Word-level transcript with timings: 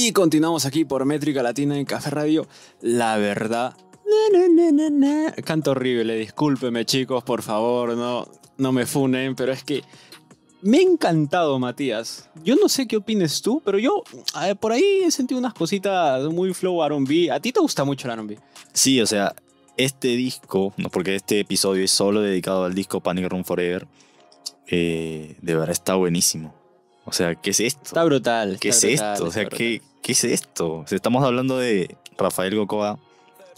Y 0.00 0.12
continuamos 0.12 0.64
aquí 0.64 0.84
por 0.84 1.04
Métrica 1.04 1.42
Latina 1.42 1.76
en 1.76 1.84
Café 1.84 2.10
Radio. 2.10 2.46
La 2.80 3.16
verdad. 3.16 3.76
na, 4.32 4.38
na, 4.38 4.70
na, 4.70 4.70
na, 4.70 4.90
na. 4.90 5.32
Canto 5.42 5.72
horrible, 5.72 6.14
discúlpeme 6.14 6.84
chicos, 6.84 7.24
por 7.24 7.42
favor, 7.42 7.96
no, 7.96 8.28
no 8.58 8.70
me 8.70 8.86
funen, 8.86 9.34
pero 9.34 9.50
es 9.50 9.64
que 9.64 9.82
me 10.62 10.78
ha 10.78 10.82
encantado, 10.82 11.58
Matías. 11.58 12.30
Yo 12.44 12.54
no 12.54 12.68
sé 12.68 12.86
qué 12.86 12.96
opines 12.96 13.42
tú, 13.42 13.60
pero 13.64 13.80
yo 13.80 14.04
eh, 14.44 14.54
por 14.54 14.70
ahí 14.70 15.02
he 15.04 15.10
sentido 15.10 15.40
unas 15.40 15.54
cositas 15.54 16.22
muy 16.26 16.54
flow 16.54 16.80
R&B. 16.84 17.32
¿A 17.32 17.40
ti 17.40 17.50
te 17.50 17.58
gusta 17.58 17.82
mucho 17.82 18.06
el 18.06 18.14
R&B? 18.14 18.38
Sí, 18.72 19.00
o 19.00 19.06
sea, 19.06 19.34
este 19.76 20.14
disco, 20.14 20.74
no, 20.76 20.90
porque 20.90 21.16
este 21.16 21.40
episodio 21.40 21.84
es 21.84 21.90
solo 21.90 22.20
dedicado 22.20 22.66
al 22.66 22.74
disco 22.74 23.00
Panic 23.00 23.28
Room 23.28 23.42
Forever, 23.42 23.88
eh, 24.68 25.34
de 25.42 25.54
verdad 25.54 25.70
está 25.70 25.96
buenísimo. 25.96 26.54
O 27.08 27.12
sea, 27.12 27.34
¿qué 27.34 27.50
es 27.50 27.60
esto? 27.60 27.80
Está 27.84 28.04
brutal. 28.04 28.58
¿Qué 28.60 28.68
es 28.68 28.82
brutal, 28.82 29.12
esto? 29.14 29.24
O 29.24 29.32
sea, 29.32 29.46
¿qué, 29.46 29.80
¿qué 30.02 30.12
es 30.12 30.24
esto? 30.24 30.84
Sea, 30.86 30.96
estamos 30.96 31.24
hablando 31.24 31.58
de 31.58 31.96
Rafael 32.16 32.54
Gocoa 32.54 32.98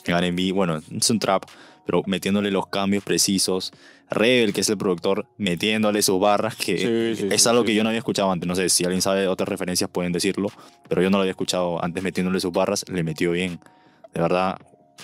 en 0.04 0.14
R&B, 0.14 0.52
bueno, 0.52 0.80
es 0.90 1.10
un 1.10 1.18
trap, 1.18 1.44
pero 1.86 2.02
metiéndole 2.06 2.50
los 2.50 2.66
cambios 2.66 3.04
precisos. 3.04 3.72
Rebel, 4.10 4.52
que 4.52 4.62
es 4.62 4.68
el 4.68 4.76
productor, 4.76 5.26
metiéndole 5.38 6.02
sus 6.02 6.18
barras, 6.18 6.56
que 6.56 7.14
Sí, 7.14 7.22
sí, 7.22 7.28
es 7.30 7.42
sí, 7.42 7.48
algo 7.48 7.62
que 7.62 7.74
yo 7.74 7.84
no 7.84 7.90
había 7.90 7.98
escuchado 7.98 8.30
antes. 8.32 8.46
No 8.48 8.56
sé 8.56 8.68
si 8.68 8.84
alguien 8.84 9.02
sabe 9.02 9.28
otras 9.28 9.48
referencias 9.48 9.88
pueden 9.88 10.10
decirlo, 10.10 10.48
pero 10.88 11.00
yo 11.00 11.10
no 11.10 11.18
lo 11.18 11.22
había 11.22 11.30
escuchado 11.30 11.82
antes 11.82 12.02
metiéndole 12.02 12.40
sus 12.40 12.50
barras, 12.50 12.84
le 12.88 13.04
metió 13.04 13.30
bien. 13.30 13.60
De 14.12 14.20
verdad, 14.20 14.58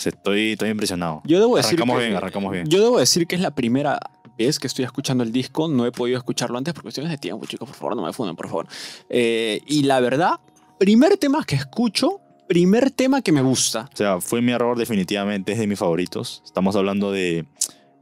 estoy, 0.05 0.53
estoy 0.53 0.71
impresionado. 0.71 1.23
Yo 1.25 1.39
debo 1.39 1.57
decir 1.57 1.79
Arrancamos 1.79 1.99
que, 1.99 2.05
bien, 2.05 2.17
arrancamos 2.17 2.53
bien. 2.53 2.67
Yo 2.69 2.83
debo 2.83 2.99
decir 2.99 3.29
que 3.29 3.37
es 3.37 3.41
la 3.41 3.53
primera 3.53 4.01
vez 4.37 4.59
que 4.59 4.67
estoy 4.67 4.85
escuchando 4.85 5.23
el 5.23 5.31
disco. 5.31 5.69
No 5.69 5.87
he 5.87 5.93
podido 5.93 6.19
escucharlo 6.19 6.59
antes 6.59 6.75
por 6.75 6.83
cuestiones 6.83 7.13
de 7.13 7.19
tiempo, 7.19 7.47
chicos. 7.47 7.69
Por 7.69 7.77
favor, 7.77 7.95
no 7.95 8.03
me 8.05 8.13
funden, 8.13 8.35
por 8.35 8.49
favor. 8.49 8.67
Eh, 9.09 9.61
y 9.67 9.85
la 9.85 10.01
verdad, 10.01 10.41
primer 10.79 11.17
tema 11.17 11.45
que 11.45 11.57
escucho, 11.57 12.21
primer 12.49 12.91
tema 12.91 13.23
que 13.23 13.33
me 13.33 13.43
gusta. 13.43 13.89
O 13.93 13.97
sea, 13.97 14.21
fue 14.21 14.43
mi 14.43 14.53
error 14.53 14.77
definitivamente, 14.77 15.53
es 15.53 15.59
de 15.59 15.67
mis 15.67 15.79
favoritos. 15.79 16.43
Estamos 16.45 16.77
hablando 16.77 17.13
de, 17.13 17.47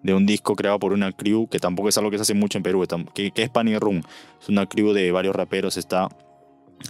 de 0.02 0.14
un 0.14 0.26
disco 0.26 0.54
creado 0.54 0.78
por 0.78 0.92
una 0.92 1.12
crew 1.12 1.48
que 1.48 1.58
tampoco 1.58 1.88
es 1.88 1.98
algo 1.98 2.10
que 2.10 2.18
se 2.18 2.22
hace 2.22 2.34
mucho 2.34 2.58
en 2.58 2.62
Perú, 2.62 2.86
que, 3.14 3.30
que 3.30 3.42
es 3.42 3.50
Panic 3.50 3.80
Room. 3.80 4.02
Es 4.40 4.48
una 4.48 4.66
crew 4.66 4.92
de 4.92 5.10
varios 5.12 5.34
raperos, 5.34 5.76
está 5.76 6.08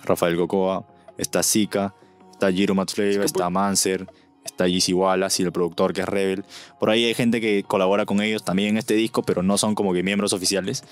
Rafael 0.04 0.36
Gocoa, 0.36 0.86
está 1.18 1.42
Zika, 1.42 1.94
está 2.32 2.50
Jiro 2.50 2.74
Matflavor, 2.74 3.24
está 3.24 3.50
Manser, 3.50 4.06
está 4.44 4.68
Yeezy 4.68 4.92
Wallace 4.92 5.42
y 5.42 5.46
el 5.46 5.52
productor 5.52 5.92
que 5.92 6.02
es 6.02 6.08
Rebel. 6.08 6.44
Por 6.78 6.90
ahí 6.90 7.04
hay 7.04 7.14
gente 7.14 7.40
que 7.40 7.64
colabora 7.64 8.06
con 8.06 8.20
ellos 8.20 8.44
también 8.44 8.70
en 8.70 8.76
este 8.78 8.94
disco, 8.94 9.22
pero 9.22 9.42
no 9.42 9.58
son 9.58 9.74
como 9.74 9.92
que 9.92 10.02
miembros 10.02 10.32
oficiales. 10.32 10.84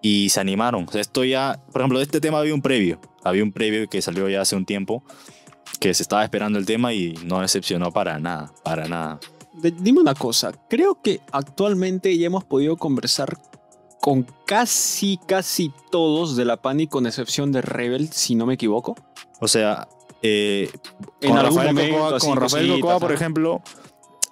Y 0.00 0.28
se 0.28 0.40
animaron. 0.40 0.86
O 0.88 0.92
sea, 0.92 1.00
esto 1.00 1.24
ya, 1.24 1.58
por 1.72 1.80
ejemplo, 1.80 1.98
de 1.98 2.04
este 2.04 2.20
tema 2.20 2.38
había 2.38 2.54
un 2.54 2.62
previo. 2.62 3.00
Había 3.24 3.42
un 3.42 3.52
previo 3.52 3.88
que 3.88 4.00
salió 4.00 4.28
ya 4.28 4.42
hace 4.42 4.54
un 4.54 4.64
tiempo, 4.64 5.02
que 5.80 5.92
se 5.94 6.02
estaba 6.02 6.22
esperando 6.22 6.58
el 6.58 6.66
tema 6.66 6.92
y 6.92 7.14
no 7.24 7.40
decepcionó 7.40 7.90
para 7.92 8.18
nada, 8.18 8.52
para 8.62 8.86
nada. 8.86 9.18
De- 9.54 9.72
dime 9.72 10.00
una 10.00 10.14
cosa. 10.14 10.52
Creo 10.68 11.02
que 11.02 11.20
actualmente 11.32 12.16
ya 12.16 12.26
hemos 12.26 12.44
podido 12.44 12.76
conversar 12.76 13.36
con 14.00 14.24
casi, 14.46 15.18
casi 15.26 15.72
todos 15.90 16.36
de 16.36 16.44
la 16.44 16.58
Panic, 16.62 16.90
con 16.90 17.06
excepción 17.08 17.50
de 17.50 17.60
Rebel, 17.62 18.08
si 18.12 18.36
no 18.36 18.46
me 18.46 18.54
equivoco. 18.54 18.94
O 19.40 19.48
sea, 19.48 19.88
eh, 20.22 20.70
En 21.20 21.30
con 21.30 21.38
algún 21.38 21.56
Rafael 21.58 21.74
momento, 21.74 21.96
Cocoa, 21.98 22.18
con 22.18 22.36
Rafael 22.38 22.80
Cocoa, 22.80 22.98
por 23.00 23.12
ejemplo, 23.12 23.62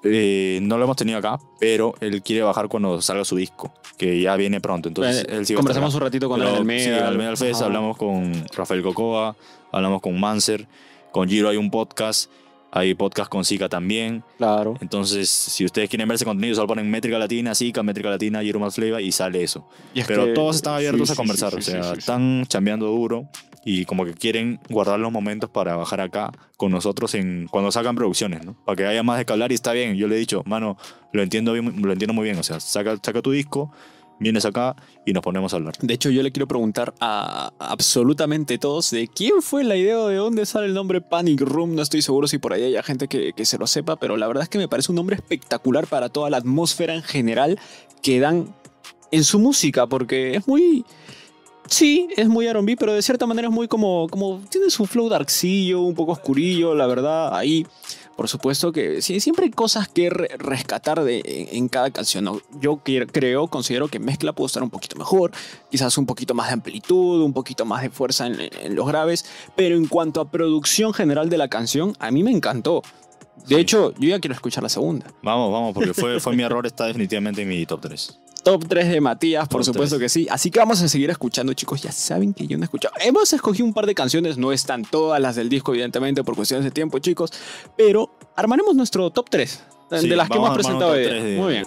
eh, 0.02 0.58
no 0.62 0.78
lo 0.78 0.84
hemos 0.84 0.96
tenido 0.96 1.18
acá, 1.18 1.38
pero 1.58 1.94
él 2.00 2.22
quiere 2.22 2.42
bajar 2.42 2.68
cuando 2.68 3.00
salga 3.02 3.24
su 3.24 3.36
disco, 3.36 3.72
que 3.96 4.20
ya 4.20 4.36
viene 4.36 4.60
pronto. 4.60 4.88
Entonces, 4.88 5.24
Eh, 5.24 5.36
él 5.36 5.46
sí 5.46 5.54
conversamos 5.54 5.94
un 5.94 6.00
ratito 6.00 6.28
con 6.28 6.38
Pero, 6.40 6.52
el 6.52 6.58
sí, 6.58 6.64
Media. 6.64 7.08
al 7.08 7.16
Media 7.18 7.36
Fest 7.36 7.62
hablamos 7.62 7.96
con 7.96 8.32
Rafael 8.54 8.82
Cocoa, 8.82 9.36
hablamos 9.72 10.00
con 10.00 10.18
Manser, 10.18 10.66
con 11.12 11.28
Giro 11.28 11.48
hay 11.48 11.56
un 11.56 11.70
podcast, 11.70 12.30
hay 12.72 12.94
podcast 12.94 13.30
con 13.30 13.44
Zika 13.44 13.68
también. 13.68 14.22
Claro. 14.38 14.74
Entonces, 14.80 15.28
si 15.30 15.64
ustedes 15.64 15.88
quieren 15.88 16.08
ver 16.08 16.16
ese 16.16 16.24
contenido, 16.24 16.54
solo 16.54 16.66
ponen 16.68 16.90
Métrica 16.90 17.18
Latina, 17.18 17.54
Zika, 17.54 17.82
Métrica 17.82 18.10
Latina, 18.10 18.40
Más 18.58 18.74
Flavor 18.74 19.00
y 19.00 19.12
sale 19.12 19.42
eso. 19.42 19.68
Y 19.94 20.00
es 20.00 20.06
Pero 20.06 20.26
que- 20.26 20.32
todos 20.32 20.56
están 20.56 20.74
abiertos 20.74 21.08
sí, 21.08 21.12
a 21.12 21.16
conversar, 21.16 21.52
sí, 21.52 21.58
o 21.58 21.62
sí, 21.62 21.70
sea, 21.70 21.82
sí, 21.84 21.90
sí. 21.92 21.98
están 21.98 22.44
chambeando 22.48 22.86
duro 22.86 23.28
y 23.64 23.84
como 23.84 24.04
que 24.04 24.14
quieren 24.14 24.60
guardar 24.70 25.00
los 25.00 25.10
momentos 25.10 25.50
para 25.50 25.74
bajar 25.76 26.00
acá 26.00 26.30
con 26.56 26.70
nosotros 26.70 27.14
en 27.14 27.48
cuando 27.50 27.72
sacan 27.72 27.96
producciones, 27.96 28.44
¿no? 28.44 28.56
Para 28.64 28.76
que 28.76 28.86
haya 28.86 29.02
más 29.02 29.18
de 29.18 29.24
que 29.26 29.32
hablar 29.32 29.50
y 29.50 29.54
está 29.56 29.72
bien. 29.72 29.96
Yo 29.96 30.06
le 30.06 30.16
he 30.16 30.18
dicho, 30.18 30.42
mano, 30.46 30.76
lo 31.12 31.22
entiendo 31.22 31.52
bien, 31.52 31.82
lo 31.82 31.92
entiendo 31.92 32.14
muy 32.14 32.24
bien, 32.24 32.38
o 32.38 32.42
sea, 32.42 32.60
saca, 32.60 32.96
saca 33.02 33.22
tu 33.22 33.32
disco, 33.32 33.72
vienes 34.18 34.44
acá 34.44 34.76
y 35.04 35.12
nos 35.12 35.22
ponemos 35.22 35.52
a 35.52 35.56
hablar. 35.56 35.74
De 35.80 35.94
hecho, 35.94 36.10
yo 36.10 36.22
le 36.22 36.32
quiero 36.32 36.46
preguntar 36.46 36.94
a 37.00 37.52
absolutamente 37.58 38.58
todos 38.58 38.90
de 38.90 39.08
quién 39.08 39.42
fue 39.42 39.64
la 39.64 39.76
idea 39.76 39.98
o 39.98 40.08
de 40.08 40.16
dónde 40.16 40.46
sale 40.46 40.66
el 40.66 40.74
nombre 40.74 41.00
Panic 41.00 41.40
Room. 41.40 41.74
No 41.74 41.82
estoy 41.82 42.02
seguro 42.02 42.26
si 42.28 42.38
por 42.38 42.52
ahí 42.52 42.64
haya 42.64 42.82
gente 42.82 43.08
que, 43.08 43.32
que 43.32 43.44
se 43.44 43.58
lo 43.58 43.66
sepa, 43.66 43.96
pero 43.96 44.16
la 44.16 44.26
verdad 44.26 44.44
es 44.44 44.48
que 44.48 44.58
me 44.58 44.68
parece 44.68 44.92
un 44.92 44.96
nombre 44.96 45.16
espectacular 45.16 45.86
para 45.86 46.08
toda 46.08 46.30
la 46.30 46.38
atmósfera 46.38 46.94
en 46.94 47.02
general 47.02 47.58
que 48.02 48.20
dan 48.20 48.54
en 49.10 49.24
su 49.24 49.38
música, 49.38 49.86
porque 49.86 50.36
es 50.36 50.46
muy... 50.48 50.84
Sí, 51.68 52.06
es 52.16 52.28
muy 52.28 52.46
R&B, 52.46 52.76
pero 52.76 52.92
de 52.92 53.02
cierta 53.02 53.26
manera 53.26 53.48
es 53.48 53.54
muy 53.54 53.66
como, 53.66 54.06
como 54.08 54.40
tiene 54.48 54.70
su 54.70 54.86
flow 54.86 55.08
darkcillo, 55.08 55.80
un 55.80 55.96
poco 55.96 56.12
oscurillo, 56.12 56.76
la 56.76 56.86
verdad, 56.86 57.34
ahí. 57.36 57.66
Por 58.16 58.28
supuesto 58.28 58.72
que 58.72 59.02
sí, 59.02 59.20
siempre 59.20 59.44
hay 59.44 59.50
cosas 59.50 59.88
que 59.88 60.08
re- 60.08 60.28
rescatar 60.38 61.04
de, 61.04 61.48
en, 61.52 61.68
cada 61.68 61.90
canción. 61.90 62.40
Yo 62.60 62.80
creo, 63.12 63.46
considero 63.48 63.88
que 63.88 63.98
mezcla 63.98 64.32
puede 64.32 64.46
estar 64.46 64.62
un 64.62 64.70
poquito 64.70 64.96
mejor, 64.96 65.32
quizás 65.70 65.98
un 65.98 66.06
poquito 66.06 66.32
más 66.34 66.46
de 66.48 66.54
amplitud, 66.54 67.22
un 67.22 67.34
poquito 67.34 67.64
más 67.66 67.82
de 67.82 67.90
fuerza 67.90 68.26
en, 68.26 68.36
en 68.40 68.74
los 68.74 68.86
graves, 68.86 69.26
pero 69.54 69.76
en 69.76 69.86
cuanto 69.86 70.20
a 70.22 70.30
producción 70.30 70.94
general 70.94 71.28
de 71.28 71.36
la 71.38 71.48
canción, 71.48 71.94
a 71.98 72.10
mí 72.10 72.22
me 72.22 72.30
encantó. 72.30 72.82
De 73.46 73.56
Sí. 73.56 73.60
hecho, 73.60 73.92
yo 73.98 74.08
ya 74.08 74.18
quiero 74.18 74.34
escuchar 74.34 74.62
la 74.62 74.70
segunda. 74.70 75.06
Vamos, 75.22 75.52
vamos, 75.52 75.74
porque 75.74 75.92
fue, 75.92 76.18
fue 76.18 76.34
mi 76.34 76.42
error, 76.42 76.66
está 76.66 76.86
definitivamente 76.86 77.42
en 77.42 77.48
mi 77.48 77.66
top 77.66 77.82
3. 77.82 78.18
Top 78.46 78.64
3 78.68 78.88
de 78.88 79.00
Matías, 79.00 79.48
por 79.48 79.64
Top 79.64 79.74
supuesto 79.74 79.98
que 79.98 80.08
sí. 80.08 80.28
Así 80.30 80.52
que 80.52 80.60
vamos 80.60 80.80
a 80.80 80.88
seguir 80.88 81.10
escuchando, 81.10 81.52
chicos. 81.52 81.82
Ya 81.82 81.90
saben 81.90 82.32
que 82.32 82.46
yo 82.46 82.56
no 82.56 82.62
he 82.62 82.66
escuchado. 82.66 82.94
Hemos 83.00 83.32
escogido 83.32 83.66
un 83.66 83.74
par 83.74 83.86
de 83.86 83.94
canciones, 83.96 84.38
no 84.38 84.52
están 84.52 84.84
todas 84.84 85.20
las 85.20 85.34
del 85.34 85.48
disco, 85.48 85.72
evidentemente, 85.72 86.22
por 86.22 86.36
cuestiones 86.36 86.64
de 86.64 86.70
tiempo, 86.70 87.00
chicos. 87.00 87.32
Pero 87.76 88.08
armaremos 88.36 88.76
nuestro 88.76 89.10
top 89.10 89.28
3 89.30 89.64
de 89.90 90.00
Sí, 90.00 90.06
las 90.06 90.30
que 90.30 90.36
hemos 90.36 90.54
presentado 90.54 90.92
hoy 90.92 91.00
de- 91.02 91.36
Muy 91.40 91.52
bien. 91.54 91.66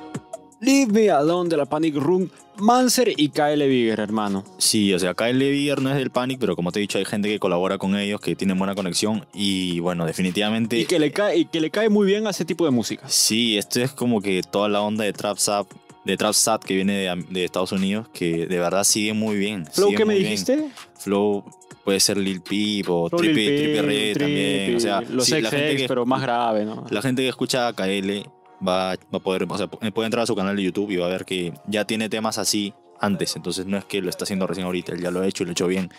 Leave 0.62 0.92
Me 0.94 1.10
Alone 1.10 1.50
de 1.50 1.58
la 1.58 1.66
Panic 1.66 1.96
Room, 1.96 2.30
Manser 2.60 3.14
y 3.18 3.28
KL 3.28 3.68
Bigger, 3.68 4.00
hermano. 4.00 4.46
Sí, 4.58 4.94
o 4.94 5.00
sea, 5.00 5.14
el 5.28 5.38
Levier 5.38 5.82
no 5.82 5.90
es 5.90 5.98
del 5.98 6.12
Panic, 6.12 6.40
pero 6.40 6.56
como 6.56 6.72
te 6.72 6.80
he 6.80 6.82
dicho, 6.82 6.98
hay 6.98 7.04
gente 7.06 7.28
que 7.28 7.40
colabora 7.40 7.78
con 7.78 7.98
ellos, 7.98 8.22
que 8.22 8.36
tienen 8.38 8.58
buena 8.58 8.74
conexión 8.76 9.26
y 9.34 9.80
bueno, 9.82 10.06
definitivamente... 10.06 10.78
Y 10.78 10.86
que, 10.86 11.00
le 11.00 11.12
cae, 11.12 11.40
y 11.40 11.46
que 11.46 11.60
le 11.60 11.72
cae 11.72 11.90
muy 11.90 12.06
bien 12.08 12.26
a 12.28 12.30
ese 12.30 12.46
tipo 12.46 12.64
de 12.64 12.72
música. 12.72 13.04
Sí, 13.10 13.58
esto 13.58 13.82
es 13.82 13.92
como 13.92 14.22
que 14.22 14.42
toda 14.44 14.68
la 14.70 14.82
onda 14.82 15.04
de 15.06 15.12
Trap 15.14 15.38
Sap, 15.38 15.68
de 16.06 16.18
Trap 16.18 16.34
Sat 16.34 16.64
que 16.64 16.76
viene 16.76 16.94
de, 16.94 17.26
de 17.30 17.44
Estados 17.46 17.72
Unidos, 17.72 18.08
que 18.14 18.48
de 18.48 18.60
verdad 18.60 18.84
sigue 18.84 19.14
muy 19.14 19.38
bien. 19.38 19.66
Flow, 19.66 19.94
¿qué 19.96 20.06
me 20.06 20.16
bien. 20.16 20.26
dijiste? 20.32 20.70
Flow 20.98 21.44
puede 21.84 22.00
ser 22.00 22.18
Lil 22.18 22.42
Peep 22.42 22.90
o 22.90 23.10
Trippy 23.10 23.34
Peep, 23.34 23.82
Red 23.86 24.18
también. 24.18 24.76
O 24.76 24.80
sea, 24.80 25.02
los 25.02 25.26
sí, 25.26 25.40
la, 25.42 25.50
gente 25.50 25.72
XX, 25.74 25.82
que, 25.82 25.88
pero 25.88 26.06
más 26.06 26.22
grave, 26.22 26.66
¿no? 26.66 26.86
la 26.90 27.02
gente 27.02 27.22
que 27.24 27.30
escucha 27.30 27.68
a 27.68 27.74
KL 27.74 28.24
va, 28.66 28.96
va 28.96 28.98
a 29.14 29.20
poder, 29.20 29.46
o 29.50 29.58
sea, 29.58 29.68
puede 29.68 30.06
entrar 30.06 30.24
a 30.24 30.26
su 30.26 30.36
canal 30.36 30.56
de 30.56 30.64
YouTube 30.64 30.92
y 30.92 30.98
va 30.98 31.06
a 31.06 31.10
ver 31.10 31.26
que 31.26 31.54
ya 31.68 31.86
tiene 31.86 32.10
temas 32.10 32.38
así 32.38 32.74
antes. 33.00 33.36
Entonces 33.36 33.66
no 33.66 33.78
es 33.78 33.86
que 33.86 34.02
lo 34.02 34.10
está 34.10 34.24
haciendo 34.24 34.48
recién 34.48 34.66
ahorita, 34.66 34.94
él 34.94 35.02
ya 35.02 35.12
lo 35.12 35.22
ha 35.22 35.28
hecho 35.28 35.44
y 35.44 35.46
lo 35.46 35.52
ha 35.52 35.54
hecho 35.54 35.68
bien. 35.68 35.90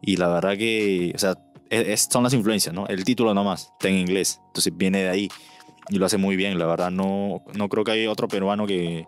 Y 0.00 0.16
la 0.16 0.28
verdad 0.28 0.56
que, 0.56 1.12
o 1.14 1.18
sea, 1.18 1.36
es- 1.70 1.88
es- 1.88 2.08
son 2.10 2.22
las 2.22 2.34
influencias, 2.34 2.74
¿no? 2.74 2.86
El 2.88 3.04
título 3.04 3.32
nomás 3.34 3.70
está 3.72 3.88
en 3.88 3.96
inglés, 3.96 4.40
entonces 4.48 4.72
viene 4.76 5.02
de 5.02 5.08
ahí 5.08 5.28
y 5.88 5.96
lo 5.98 6.06
hace 6.06 6.18
muy 6.18 6.36
bien. 6.36 6.58
La 6.58 6.66
verdad, 6.66 6.90
no, 6.90 7.42
no 7.54 7.68
creo 7.68 7.84
que 7.84 7.92
haya 7.92 8.10
otro 8.10 8.28
peruano 8.28 8.66
que, 8.66 9.06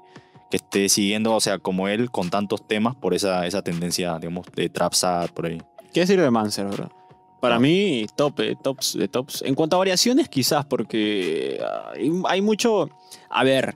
esté 0.75 0.89
siguiendo, 0.89 1.35
o 1.35 1.41
sea, 1.41 1.59
como 1.59 1.89
él, 1.89 2.11
con 2.11 2.31
tantos 2.31 2.67
temas 2.67 2.95
por 2.97 3.15
esa, 3.15 3.47
esa 3.47 3.63
tendencia, 3.63 4.19
digamos, 4.19 4.47
de 4.55 4.69
trap 4.69 4.93
sad 4.93 5.31
por 5.31 5.47
ahí. 5.47 5.63
¿Qué 5.93 6.01
decir 6.01 6.21
de 6.21 6.31
Manser, 6.31 6.67
bro? 6.67 6.91
Para 7.41 7.57
No. 7.57 7.61
mí, 7.61 8.07
top, 8.17 8.41
eh, 8.41 8.57
tops 8.61 8.95
de 8.99 9.07
tops. 9.07 9.43
En 9.43 9.55
cuanto 9.55 9.77
a 9.77 9.79
variaciones, 9.79 10.29
quizás, 10.29 10.65
porque 10.65 11.61
ah, 11.63 11.93
hay, 11.95 12.11
hay 12.29 12.41
mucho. 12.43 12.89
A 13.31 13.45
ver, 13.45 13.75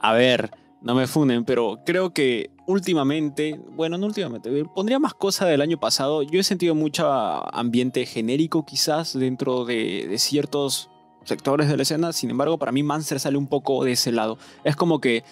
a 0.00 0.12
ver, 0.14 0.50
no 0.80 0.94
me 0.94 1.06
funen, 1.06 1.44
pero 1.44 1.80
creo 1.84 2.14
que 2.14 2.50
últimamente, 2.66 3.60
bueno, 3.72 3.98
no 3.98 4.06
últimamente, 4.06 4.48
eh, 4.56 4.64
pondría 4.74 4.98
más 4.98 5.14
cosas 5.14 5.48
del 5.48 5.60
año 5.60 5.78
pasado. 5.78 6.22
Yo 6.22 6.40
he 6.40 6.44
sentido 6.44 6.74
mucho 6.74 7.06
ambiente 7.54 8.06
genérico, 8.06 8.64
quizás, 8.64 9.18
dentro 9.18 9.64
de, 9.64 10.06
de 10.08 10.18
ciertos 10.18 10.88
sectores 11.24 11.68
de 11.68 11.76
la 11.76 11.82
escena. 11.82 12.12
Sin 12.12 12.30
embargo, 12.30 12.56
para 12.56 12.72
mí, 12.72 12.82
Manser 12.82 13.20
sale 13.20 13.36
un 13.36 13.48
poco 13.48 13.84
de 13.84 13.92
ese 13.92 14.12
lado. 14.12 14.38
Es 14.64 14.76
como 14.76 15.00
que. 15.00 15.24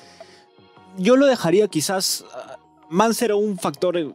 Yo 0.98 1.16
lo 1.16 1.26
dejaría 1.26 1.68
quizás. 1.68 2.24
ah, 2.34 2.56
Manser 2.88 3.32
un 3.34 3.58
factor. 3.58 4.14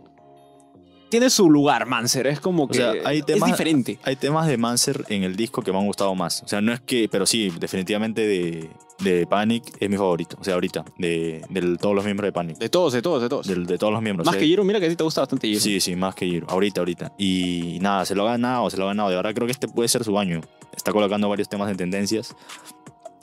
Tiene 1.10 1.30
su 1.30 1.50
lugar, 1.50 1.86
Manser. 1.88 2.26
Es 2.28 2.40
como 2.40 2.70
que. 2.70 2.76
sea, 2.78 2.94
hay 3.04 3.22
temas- 3.22 3.50
es 3.50 3.58
diferente. 3.58 4.00
Hay 4.04 4.16
temas 4.16 4.48
de 4.48 4.58
Manser 4.58 5.04
en 5.10 5.24
el 5.24 5.36
disco 5.36 5.62
que 5.62 5.72
me 5.74 5.78
han 5.78 5.86
gustado 5.86 6.16
más. 6.16 6.42
O 6.44 6.48
sea, 6.48 6.62
no 6.62 6.72
es 6.72 6.80
que, 6.80 7.10
pero 7.12 7.26
sí, 7.26 7.52
definitivamente 7.60 8.26
de, 8.26 8.70
de 9.00 9.28
Panic 9.28 9.76
es 9.82 9.90
mi 9.90 9.98
favorito. 9.98 10.38
O 10.40 10.44
sea, 10.46 10.54
ahorita, 10.54 10.86
de, 10.98 11.44
de 11.50 11.76
todos 11.78 11.94
los 11.94 12.06
miembros 12.06 12.28
de 12.30 12.32
Panic. 12.32 12.58
De 12.60 12.70
todos, 12.70 12.94
de 12.94 13.02
todos, 13.02 13.22
de 13.22 13.28
todos. 13.28 13.46
Del- 13.46 13.66
de 13.66 13.78
todos 13.78 13.92
los 13.92 14.02
miembros. 14.02 14.26
Más 14.26 14.38
que 14.38 14.46
Giro, 14.46 14.64
mira 14.64 14.80
que 14.80 14.86
a 14.86 14.90
ti 14.90 14.96
te 14.96 15.04
gusta 15.04 15.20
bastante 15.20 15.48
Giro. 15.50 15.60
Sí, 15.60 15.82
sí, 15.82 15.98
más 15.98 16.16
que 16.16 16.26
Giro. 16.28 16.48
Ahorita, 16.50 16.80
ahorita. 16.80 17.12
Y 17.18 17.78
nada, 17.82 18.06
se 18.06 18.16
lo 18.16 18.26
ha 18.26 18.32
ganado, 18.32 18.70
se 18.70 18.78
lo 18.78 18.86
ha 18.86 18.88
ganado. 18.88 19.10
De 19.10 19.18
verdad 19.18 19.34
creo 19.34 19.48
que 19.48 19.52
este 19.52 19.68
puede 19.68 19.90
ser 19.90 20.06
su 20.06 20.18
año. 20.18 20.40
Está 20.74 20.94
colocando 20.94 21.28
varios 21.28 21.50
temas 21.50 21.70
en 21.70 21.76
tendencias. 21.76 22.34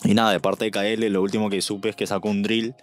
Y 0.05 0.12
nada, 0.12 0.32
de 0.32 0.40
parte 0.40 0.66
de 0.66 0.70
KL, 0.70 1.08
lo 1.10 1.22
último 1.22 1.49
que 1.49 1.62
supe 1.62 1.88
es 1.88 1.96
que 1.96 2.06
sacó 2.06 2.28
un 2.28 2.43
drill. 2.43 2.75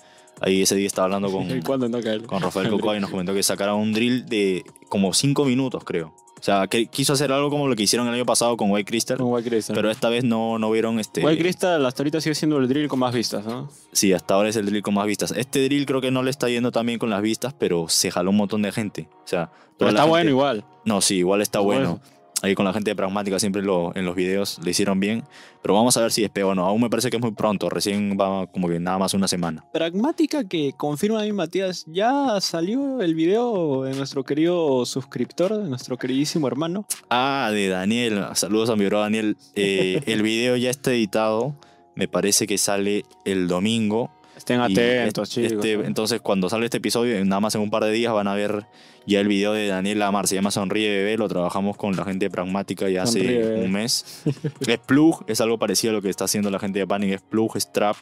Ahí 0.42 0.62
ese 0.62 0.76
día 0.76 0.88
estaba 0.88 1.06
hablando 1.06 1.32
con, 1.32 1.48
con 2.26 2.42
Rafael 2.42 2.70
Cocoa 2.70 2.98
y 2.98 3.00
nos 3.00 3.10
comentó 3.10 3.34
que 3.34 3.44
sacaron 3.44 3.80
un 3.80 3.94
drill 3.94 4.26
de 4.26 4.64
como 4.90 5.14
5 5.14 5.46
minutos, 5.46 5.84
creo. 5.84 6.14
O 6.40 6.44
sea, 6.46 6.68
que 6.68 6.86
quiso 6.88 7.14
hacer 7.14 7.32
algo 7.32 7.50
como 7.50 7.68
lo 7.68 7.76
que 7.76 7.84
hicieron 7.84 8.08
el 8.08 8.14
año 8.14 8.26
pasado 8.26 8.56
con 8.56 8.70
White 8.70 8.88
Crystal. 8.88 9.18
Con 9.18 9.32
White 9.32 9.50
Crystal. 9.50 9.76
Pero 9.76 9.90
esta 9.90 10.10
vez 10.10 10.24
no, 10.24 10.60
no 10.60 10.70
vieron 10.70 11.00
este... 11.00 11.26
White 11.26 11.42
Crystal 11.42 11.84
hasta 11.84 12.04
ahorita 12.04 12.22
sigue 12.22 12.36
siendo 12.36 12.58
el 12.60 12.68
drill 12.68 12.88
con 12.88 13.00
más 13.00 13.16
vistas, 13.16 13.46
¿no? 13.46 13.70
Sí, 13.94 14.14
hasta 14.14 14.36
ahora 14.36 14.50
es 14.50 14.56
el 14.56 14.68
drill 14.68 14.84
con 14.84 14.94
más 14.94 15.08
vistas. 15.08 15.34
Este 15.36 15.64
drill 15.64 15.88
creo 15.88 16.02
que 16.02 16.12
no 16.12 16.22
le 16.22 16.30
está 16.30 16.48
yendo 16.48 16.72
tan 16.72 16.86
bien 16.86 17.00
con 17.00 17.10
las 17.10 17.22
vistas, 17.22 17.56
pero 17.58 17.88
se 17.90 18.12
jaló 18.12 18.30
un 18.30 18.38
montón 18.38 18.62
de 18.62 18.72
gente. 18.72 19.08
O 19.24 19.28
sea, 19.28 19.50
Pero 19.78 19.90
toda 19.90 19.92
está 19.92 20.06
bueno 20.06 20.30
igual. 20.30 20.66
No, 20.84 21.02
sí, 21.02 21.16
igual 21.16 21.42
está 21.42 21.60
Está 21.60 21.66
bueno. 21.66 22.00
bueno. 22.00 22.15
Ahí 22.46 22.54
con 22.54 22.64
la 22.64 22.74
gente 22.74 22.92
de 22.92 22.96
Pragmática 22.96 23.40
siempre 23.40 23.64
lo, 23.64 23.92
en 23.96 24.06
los 24.06 24.16
videos 24.16 24.60
le 24.64 24.70
hicieron 24.70 25.00
bien. 25.00 25.24
Pero 25.64 25.74
vamos 25.74 25.98
a 25.98 26.02
ver 26.02 26.12
si 26.12 26.22
despega 26.22 26.46
o 26.46 26.54
no. 26.54 26.64
Aún 26.64 26.80
me 26.80 26.92
parece 26.92 27.10
que 27.10 27.18
es 27.18 27.22
muy 27.22 27.32
pronto. 27.32 27.72
Recién 27.72 28.16
va 28.22 28.46
como 28.46 28.70
que 28.70 28.80
nada 28.80 29.00
más 29.00 29.16
una 29.16 29.28
semana. 29.28 29.66
Pragmática 29.74 30.48
que 30.48 30.74
confirma 30.78 31.22
a 31.22 31.24
mí, 31.24 31.34
Matías, 31.34 31.86
ya 31.88 32.40
salió 32.42 33.02
el 33.02 33.16
video 33.16 33.82
de 33.82 33.96
nuestro 33.96 34.24
querido 34.24 34.86
suscriptor, 34.86 35.58
de 35.58 35.68
nuestro 35.68 35.98
queridísimo 35.98 36.48
hermano. 36.48 36.86
Ah, 37.10 37.50
de 37.52 37.68
Daniel. 37.68 38.24
Saludos 38.36 38.70
a 38.70 38.76
mi 38.76 38.86
bro 38.86 39.00
Daniel. 39.00 39.38
Eh, 39.56 40.02
el 40.06 40.22
video 40.22 40.56
ya 40.56 40.70
está 40.70 40.92
editado. 40.92 41.56
Me 41.96 42.08
parece 42.08 42.46
que 42.46 42.60
sale 42.60 43.06
el 43.24 43.48
domingo. 43.48 44.12
Estén 44.38 44.60
atentos, 44.60 45.30
este- 45.30 45.48
chicos. 45.50 45.66
este- 45.66 45.86
entonces, 45.88 46.22
cuando 46.22 46.50
sale 46.50 46.66
este 46.66 46.78
episodio, 46.78 47.24
nada 47.26 47.40
más 47.40 47.56
en 47.56 47.62
un 47.62 47.70
par 47.70 47.84
de 47.84 47.92
días 47.92 48.14
van 48.14 48.28
a 48.28 48.34
ver 48.36 48.66
ya 49.08 49.20
el 49.20 49.28
video 49.28 49.54
de 49.54 49.68
Daniel 49.68 50.00
Lamar. 50.00 50.28
Se 50.28 50.36
llama 50.36 50.52
Sonríe 50.52 50.90
Bebé. 50.90 51.18
Lo 51.18 51.28
trabajamos 51.28 51.78
con 51.78 51.96
la 51.96 52.04
gente 52.06 52.26
de 52.26 52.30
Pragmática 52.30 52.90
ya 52.90 53.04
hace 53.04 53.20
Bebé. 53.22 53.64
un 53.66 53.72
mes. 53.72 54.24
es 54.68 54.78
plug, 54.80 55.24
es 55.28 55.42
algo 55.42 55.58
parecido 55.60 55.92
a 55.92 55.94
lo 55.96 56.02
que 56.02 56.10
está 56.10 56.26
haciendo 56.26 56.50
la 56.50 56.60
gente 56.60 56.80
de 56.80 56.88
Panic. 56.88 57.14
Es 57.14 57.22
plug, 57.22 57.56
es 57.56 57.72
trap. 57.72 57.96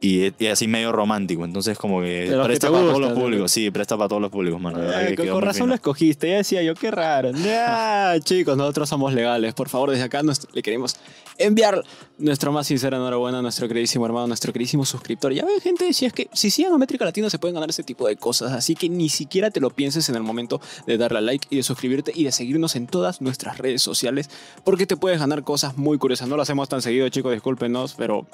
Y, 0.00 0.32
y 0.38 0.46
así 0.46 0.68
medio 0.68 0.92
romántico. 0.92 1.44
Entonces, 1.44 1.76
como 1.76 2.00
que 2.00 2.30
presta 2.44 2.70
para 2.70 2.84
todos 2.84 3.00
los 3.00 3.12
públicos. 3.14 3.50
Sí, 3.50 3.68
presta 3.72 3.96
para 3.96 4.08
todos 4.08 4.22
los 4.22 4.30
públicos, 4.30 4.60
mano. 4.60 4.78
Eh, 4.80 5.16
que 5.16 5.28
con 5.28 5.42
razón 5.42 5.68
lo 5.70 5.74
escogiste, 5.74 6.28
ya 6.30 6.36
decía 6.36 6.62
yo, 6.62 6.74
qué 6.74 6.90
raro. 6.90 7.32
Ya, 7.44 8.14
chicos, 8.22 8.56
nosotros 8.56 8.88
somos 8.88 9.12
legales. 9.12 9.54
Por 9.54 9.68
favor, 9.68 9.90
desde 9.90 10.04
acá 10.04 10.22
nos- 10.22 10.46
le 10.52 10.62
queremos 10.62 10.94
enviar 11.36 11.82
nuestra 12.18 12.50
más 12.52 12.66
sincera 12.68 12.96
enhorabuena 12.96 13.38
a 13.40 13.42
nuestro 13.42 13.66
queridísimo 13.68 14.04
hermano, 14.06 14.28
nuestro 14.28 14.52
queridísimo 14.52 14.84
suscriptor. 14.84 15.32
Ya 15.32 15.44
ven, 15.44 15.60
gente, 15.60 15.92
si 15.92 16.04
es 16.06 16.12
que 16.12 16.28
si 16.32 16.50
siguen 16.50 16.72
a 16.72 16.78
Métrica 16.78 17.04
Latina 17.04 17.28
se 17.30 17.38
pueden 17.40 17.54
ganar 17.54 17.70
ese 17.70 17.82
tipo 17.82 18.06
de 18.06 18.16
cosas. 18.16 18.52
Así 18.52 18.76
que 18.76 18.88
ni 18.88 19.08
siquiera 19.08 19.50
te 19.50 19.60
lo 19.60 19.70
pienses 19.70 20.08
en 20.08 20.14
el 20.14 20.22
momento 20.22 20.60
de 20.86 20.96
darle 20.96 21.18
a 21.18 21.22
like 21.22 21.46
y 21.50 21.56
de 21.56 21.62
suscribirte 21.64 22.12
y 22.14 22.22
de 22.24 22.30
seguirnos 22.32 22.76
en 22.76 22.86
todas 22.86 23.20
nuestras 23.20 23.58
redes 23.58 23.82
sociales, 23.82 24.30
porque 24.62 24.86
te 24.86 24.96
puedes 24.96 25.18
ganar 25.18 25.42
cosas 25.42 25.76
muy 25.76 25.98
curiosas. 25.98 26.28
No 26.28 26.36
lo 26.36 26.42
hacemos 26.42 26.68
tan 26.68 26.82
seguido, 26.82 27.08
chicos, 27.08 27.32
discúlpenos, 27.32 27.94
pero 27.96 28.26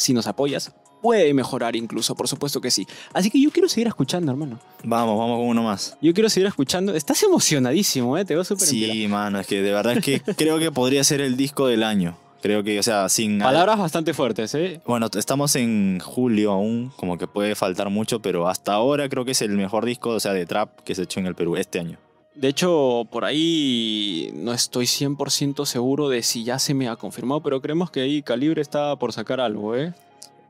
si 0.00 0.12
nos 0.12 0.26
apoyas, 0.26 0.72
puede 1.00 1.32
mejorar 1.34 1.76
incluso, 1.76 2.14
por 2.14 2.28
supuesto 2.28 2.60
que 2.60 2.70
sí. 2.70 2.86
Así 3.12 3.30
que 3.30 3.40
yo 3.40 3.50
quiero 3.50 3.68
seguir 3.68 3.88
escuchando, 3.88 4.32
hermano. 4.32 4.58
Vamos, 4.84 5.18
vamos 5.18 5.38
con 5.38 5.48
uno 5.48 5.62
más. 5.62 5.96
Yo 6.00 6.12
quiero 6.14 6.28
seguir 6.28 6.46
escuchando. 6.46 6.94
Estás 6.94 7.22
emocionadísimo, 7.22 8.16
¿eh? 8.16 8.24
Te 8.24 8.34
veo 8.34 8.44
súper. 8.44 8.66
Sí, 8.66 9.06
mano, 9.08 9.40
es 9.40 9.46
que 9.46 9.62
de 9.62 9.72
verdad 9.72 9.98
es 9.98 10.04
que 10.04 10.20
creo 10.36 10.58
que 10.58 10.70
podría 10.70 11.04
ser 11.04 11.20
el 11.20 11.36
disco 11.36 11.66
del 11.66 11.82
año. 11.82 12.16
Creo 12.42 12.62
que, 12.62 12.78
o 12.78 12.82
sea, 12.82 13.10
sin... 13.10 13.38
Palabras 13.38 13.78
bastante 13.78 14.14
fuertes, 14.14 14.54
¿eh? 14.54 14.80
Bueno, 14.86 15.08
estamos 15.14 15.56
en 15.56 16.00
julio 16.00 16.52
aún, 16.52 16.90
como 16.96 17.18
que 17.18 17.26
puede 17.26 17.54
faltar 17.54 17.90
mucho, 17.90 18.22
pero 18.22 18.48
hasta 18.48 18.72
ahora 18.72 19.10
creo 19.10 19.26
que 19.26 19.32
es 19.32 19.42
el 19.42 19.50
mejor 19.50 19.84
disco, 19.84 20.10
o 20.10 20.20
sea, 20.20 20.32
de 20.32 20.46
trap 20.46 20.80
que 20.80 20.94
se 20.94 21.02
ha 21.02 21.04
hecho 21.04 21.20
en 21.20 21.26
el 21.26 21.34
Perú 21.34 21.56
este 21.56 21.80
año. 21.80 21.98
De 22.34 22.48
hecho, 22.48 23.06
por 23.10 23.24
ahí 23.24 24.30
no 24.34 24.52
estoy 24.52 24.86
100% 24.86 25.66
seguro 25.66 26.08
de 26.08 26.22
si 26.22 26.44
ya 26.44 26.58
se 26.58 26.74
me 26.74 26.88
ha 26.88 26.96
confirmado, 26.96 27.40
pero 27.42 27.60
creemos 27.60 27.90
que 27.90 28.00
ahí 28.00 28.22
Calibre 28.22 28.62
está 28.62 28.96
por 28.96 29.12
sacar 29.12 29.40
algo, 29.40 29.76
¿eh? 29.76 29.92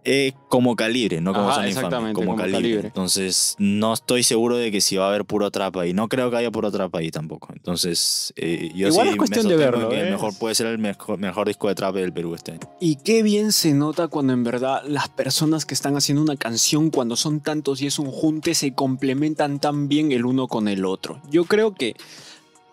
Eh, 0.04 0.32
como 0.48 0.76
calibre, 0.76 1.20
no 1.20 1.34
como 1.34 1.50
Ajá, 1.50 1.68
Infame, 1.68 2.12
como, 2.12 2.12
como 2.14 2.36
calibre. 2.36 2.60
Calibre. 2.60 2.86
Entonces, 2.86 3.54
no 3.58 3.92
estoy 3.92 4.22
seguro 4.22 4.56
de 4.56 4.70
que 4.70 4.80
si 4.80 4.96
va 4.96 5.06
a 5.06 5.08
haber 5.08 5.26
puro 5.26 5.50
trap 5.50 5.76
ahí. 5.76 5.92
No 5.92 6.08
creo 6.08 6.30
que 6.30 6.38
haya 6.38 6.50
puro 6.50 6.70
trap 6.70 6.94
ahí 6.96 7.10
tampoco. 7.10 7.48
Entonces, 7.52 8.32
eh, 8.36 8.70
yo 8.74 8.88
Igual 8.88 9.08
sí 9.08 9.10
es 9.12 9.18
cuestión 9.18 9.46
me 9.46 9.52
de 9.52 9.58
verlo, 9.58 9.88
que 9.90 9.96
¿eh? 9.96 10.00
el 10.06 10.10
mejor 10.12 10.36
puede 10.38 10.54
ser 10.54 10.68
el 10.68 10.78
mejor, 10.78 11.18
mejor 11.18 11.48
disco 11.48 11.68
de 11.68 11.74
trap 11.74 11.94
del 11.94 12.12
Perú 12.12 12.34
este 12.34 12.52
año. 12.52 12.60
Y 12.80 12.96
qué 12.96 13.22
bien 13.22 13.52
se 13.52 13.74
nota 13.74 14.08
cuando 14.08 14.32
en 14.32 14.42
verdad 14.42 14.82
las 14.86 15.08
personas 15.10 15.66
que 15.66 15.74
están 15.74 15.96
haciendo 15.96 16.22
una 16.22 16.36
canción, 16.36 16.90
cuando 16.90 17.16
son 17.16 17.40
tantos 17.40 17.82
y 17.82 17.86
es 17.86 17.98
un 17.98 18.10
junte, 18.10 18.54
se 18.54 18.72
complementan 18.72 19.60
tan 19.60 19.88
bien 19.88 20.12
el 20.12 20.24
uno 20.24 20.48
con 20.48 20.68
el 20.68 20.86
otro. 20.86 21.20
Yo 21.30 21.44
creo 21.44 21.74
que 21.74 21.94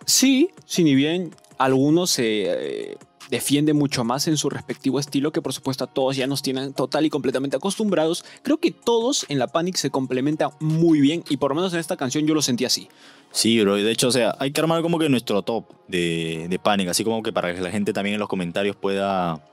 sí, 0.05 0.49
si 0.65 0.83
ni 0.85 0.95
bien 0.95 1.35
algunos 1.57 2.11
se 2.11 2.43
eh, 2.91 2.97
defienden 3.29 3.75
mucho 3.77 4.03
más 4.03 4.27
en 4.27 4.37
su 4.37 4.49
respectivo 4.49 4.99
estilo, 4.99 5.31
que 5.31 5.41
por 5.41 5.53
supuesto 5.53 5.83
a 5.83 5.87
todos 5.87 6.15
ya 6.15 6.27
nos 6.27 6.41
tienen 6.41 6.73
total 6.73 7.05
y 7.05 7.09
completamente 7.09 7.57
acostumbrados, 7.57 8.23
creo 8.43 8.57
que 8.57 8.71
todos 8.71 9.25
en 9.29 9.39
la 9.39 9.47
Panic 9.47 9.75
se 9.75 9.89
complementan 9.89 10.51
muy 10.59 11.01
bien 11.01 11.23
y 11.29 11.37
por 11.37 11.51
lo 11.51 11.55
menos 11.55 11.73
en 11.73 11.79
esta 11.79 11.97
canción 11.97 12.25
yo 12.25 12.33
lo 12.33 12.41
sentí 12.41 12.65
así. 12.65 12.89
Sí, 13.31 13.59
bro. 13.61 13.77
y 13.77 13.83
De 13.83 13.91
hecho, 13.91 14.07
o 14.07 14.11
sea, 14.11 14.35
hay 14.39 14.51
que 14.51 14.61
armar 14.61 14.81
como 14.81 14.97
que 14.99 15.09
nuestro 15.09 15.41
top 15.41 15.65
de, 15.87 16.47
de 16.49 16.59
Panic, 16.59 16.89
así 16.89 17.03
como 17.03 17.21
que 17.21 17.33
para 17.33 17.53
que 17.53 17.61
la 17.61 17.71
gente 17.71 17.93
también 17.93 18.13
en 18.15 18.19
los 18.19 18.29
comentarios 18.29 18.75
pueda, 18.75 19.43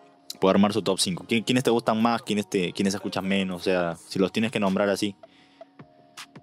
pueda 0.40 0.52
armar 0.52 0.72
su 0.72 0.82
top 0.82 0.98
5. 1.00 1.26
¿Quiénes 1.28 1.64
te 1.64 1.70
gustan 1.70 2.00
más? 2.00 2.22
¿Quiénes, 2.22 2.48
te, 2.48 2.72
¿Quiénes 2.72 2.94
escuchas 2.94 3.24
menos? 3.24 3.60
O 3.60 3.64
sea, 3.64 3.96
si 4.08 4.18
los 4.18 4.30
tienes 4.32 4.52
que 4.52 4.60
nombrar 4.60 4.88
así. 4.88 5.16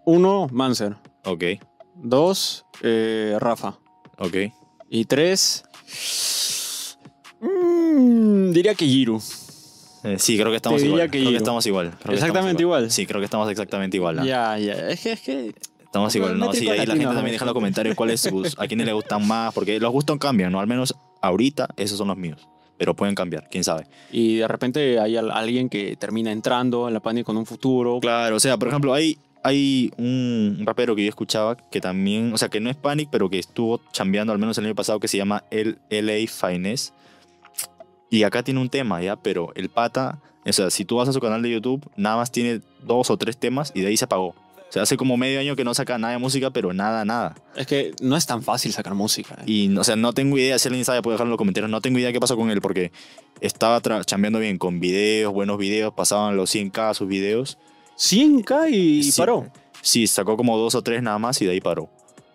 Uno, 0.06 0.48
Manser. 0.51 0.98
Ok, 1.25 1.44
Dos, 1.95 2.66
eh, 2.81 3.38
Rafa. 3.39 3.78
ok. 4.18 4.36
Y 4.89 5.06
tres. 5.06 5.63
Mm, 7.41 8.51
diría 8.51 8.75
que 8.75 8.85
Giru. 8.85 9.21
Eh, 10.03 10.15
sí, 10.17 10.35
creo 10.38 10.49
que 10.49 10.55
estamos 10.55 10.77
Te 10.81 10.88
diría 10.88 11.05
igual. 11.05 11.11
que 11.11 11.19
creo 11.19 11.31
que 11.31 11.38
estamos 11.38 11.65
igual. 11.67 11.89
creo 11.91 11.99
que 12.09 12.13
Exactamente 12.13 12.49
estamos 12.49 12.61
igual. 12.61 12.91
Sí, 12.91 13.05
creo 13.05 13.19
que 13.21 13.25
estamos 13.25 13.49
exactamente 13.51 13.97
igual. 13.97 14.19
¿ah? 14.19 14.25
Ya, 14.25 14.57
ya. 14.57 14.73
Es 14.89 15.01
que, 15.01 15.11
es 15.11 15.21
que. 15.21 15.55
Estamos 15.83 16.15
igual, 16.15 16.39
¿no? 16.39 16.53
Sí, 16.53 16.69
ahí 16.69 16.85
la 16.85 16.93
gente 16.93 17.05
¿no? 17.05 17.13
también 17.13 17.33
deja 17.33 17.43
en 17.43 17.47
los 17.47 17.53
comentarios 17.53 17.95
cuáles 17.95 18.21
sus, 18.21 18.57
a 18.57 18.65
quiénes 18.65 18.85
le 18.88 18.93
gustan 18.93 19.27
más, 19.27 19.53
porque 19.53 19.77
los 19.79 19.91
gustos 19.91 20.17
cambian, 20.19 20.51
¿no? 20.51 20.59
Al 20.61 20.67
menos 20.67 20.95
ahorita 21.21 21.67
esos 21.75 21.97
son 21.97 22.07
los 22.07 22.15
míos, 22.17 22.47
pero 22.77 22.95
pueden 22.95 23.13
cambiar, 23.13 23.49
quién 23.51 23.65
sabe. 23.65 23.85
Y 24.09 24.37
de 24.37 24.47
repente 24.47 24.99
hay 25.01 25.17
al- 25.17 25.29
alguien 25.31 25.67
que 25.67 25.97
termina 25.97 26.31
entrando 26.31 26.87
en 26.87 26.94
la 26.94 27.01
Panic 27.01 27.25
con 27.25 27.35
un 27.35 27.45
futuro. 27.45 27.99
Claro, 27.99 28.37
o 28.37 28.39
sea, 28.39 28.55
por 28.57 28.69
ejemplo, 28.69 28.94
hay, 28.94 29.17
hay 29.44 29.91
un 29.97 30.61
rapero 30.65 30.95
que 30.95 31.03
yo 31.03 31.09
escuchaba 31.09 31.57
que 31.57 31.81
también, 31.81 32.31
o 32.33 32.37
sea, 32.37 32.47
que 32.47 32.61
no 32.61 32.69
es 32.69 32.77
Panic, 32.77 33.09
pero 33.11 33.29
que 33.29 33.37
estuvo 33.39 33.81
chambeando 33.91 34.31
al 34.31 34.39
menos 34.39 34.57
el 34.59 34.65
año 34.67 34.75
pasado 34.75 34.97
que 35.01 35.09
se 35.09 35.18
llama 35.18 35.44
LA 35.51 36.25
Finesse. 36.30 36.94
Y 38.11 38.21
acá 38.23 38.44
tiene 38.44 38.59
un 38.59 38.69
tema, 38.69 39.01
¿ya? 39.01 39.15
Pero 39.15 39.51
el 39.56 39.69
pata, 39.69 40.19
o 40.45 40.53
sea, 40.53 40.69
si 40.69 40.85
tú 40.85 40.97
vas 40.97 41.09
a 41.09 41.13
su 41.13 41.19
canal 41.19 41.41
de 41.41 41.49
YouTube, 41.49 41.81
nada 41.95 42.18
más 42.18 42.31
tiene 42.31 42.61
dos 42.83 43.09
o 43.09 43.18
tres 43.18 43.37
temas 43.37 43.71
y 43.73 43.81
de 43.81 43.87
ahí 43.87 43.97
se 43.97 44.06
apagó. 44.06 44.27
O 44.27 44.73
sea, 44.73 44.83
hace 44.83 44.95
como 44.95 45.18
medio 45.18 45.39
año 45.39 45.56
que 45.56 45.63
no 45.65 45.73
saca 45.73 45.97
nada 45.97 46.13
de 46.13 46.19
música, 46.19 46.49
pero 46.51 46.71
nada, 46.73 47.03
nada. 47.03 47.35
Es 47.56 47.68
que 47.68 47.94
no 48.01 48.15
es 48.15 48.25
tan 48.25 48.41
fácil 48.41 48.71
sacar 48.71 48.94
música. 48.94 49.35
¿eh? 49.39 49.44
Y, 49.45 49.77
o 49.77 49.83
sea, 49.83 49.95
no 49.97 50.13
tengo 50.13 50.37
idea, 50.37 50.57
si 50.59 50.68
alguien 50.69 50.85
sabe 50.85 51.01
puede 51.01 51.15
dejarlo 51.15 51.30
en 51.30 51.31
los 51.31 51.37
comentarios, 51.37 51.69
no 51.69 51.81
tengo 51.81 51.99
idea 51.99 52.13
qué 52.13 52.19
pasó 52.21 52.37
con 52.37 52.51
él, 52.51 52.61
porque 52.61 52.91
estaba 53.41 53.81
chambeando 54.06 54.39
bien 54.39 54.57
con 54.57 54.80
videos, 54.80 55.33
buenos 55.33 55.57
videos, 55.57 55.94
pasaban 55.94 56.37
los 56.37 56.53
100k 56.53 56.94
sus 56.94 57.07
videos. 57.07 57.57
100k 57.97 58.69
y 58.71 59.03
Sí. 59.03 59.19
paró. 59.19 59.47
Sí, 59.81 60.07
sacó 60.07 60.37
como 60.37 60.57
dos 60.57 60.75
o 60.75 60.81
tres 60.81 61.01
nada 61.01 61.18
más 61.19 61.41
y 61.41 61.45
de 61.45 61.51
ahí 61.51 61.61
paró. 61.61 61.89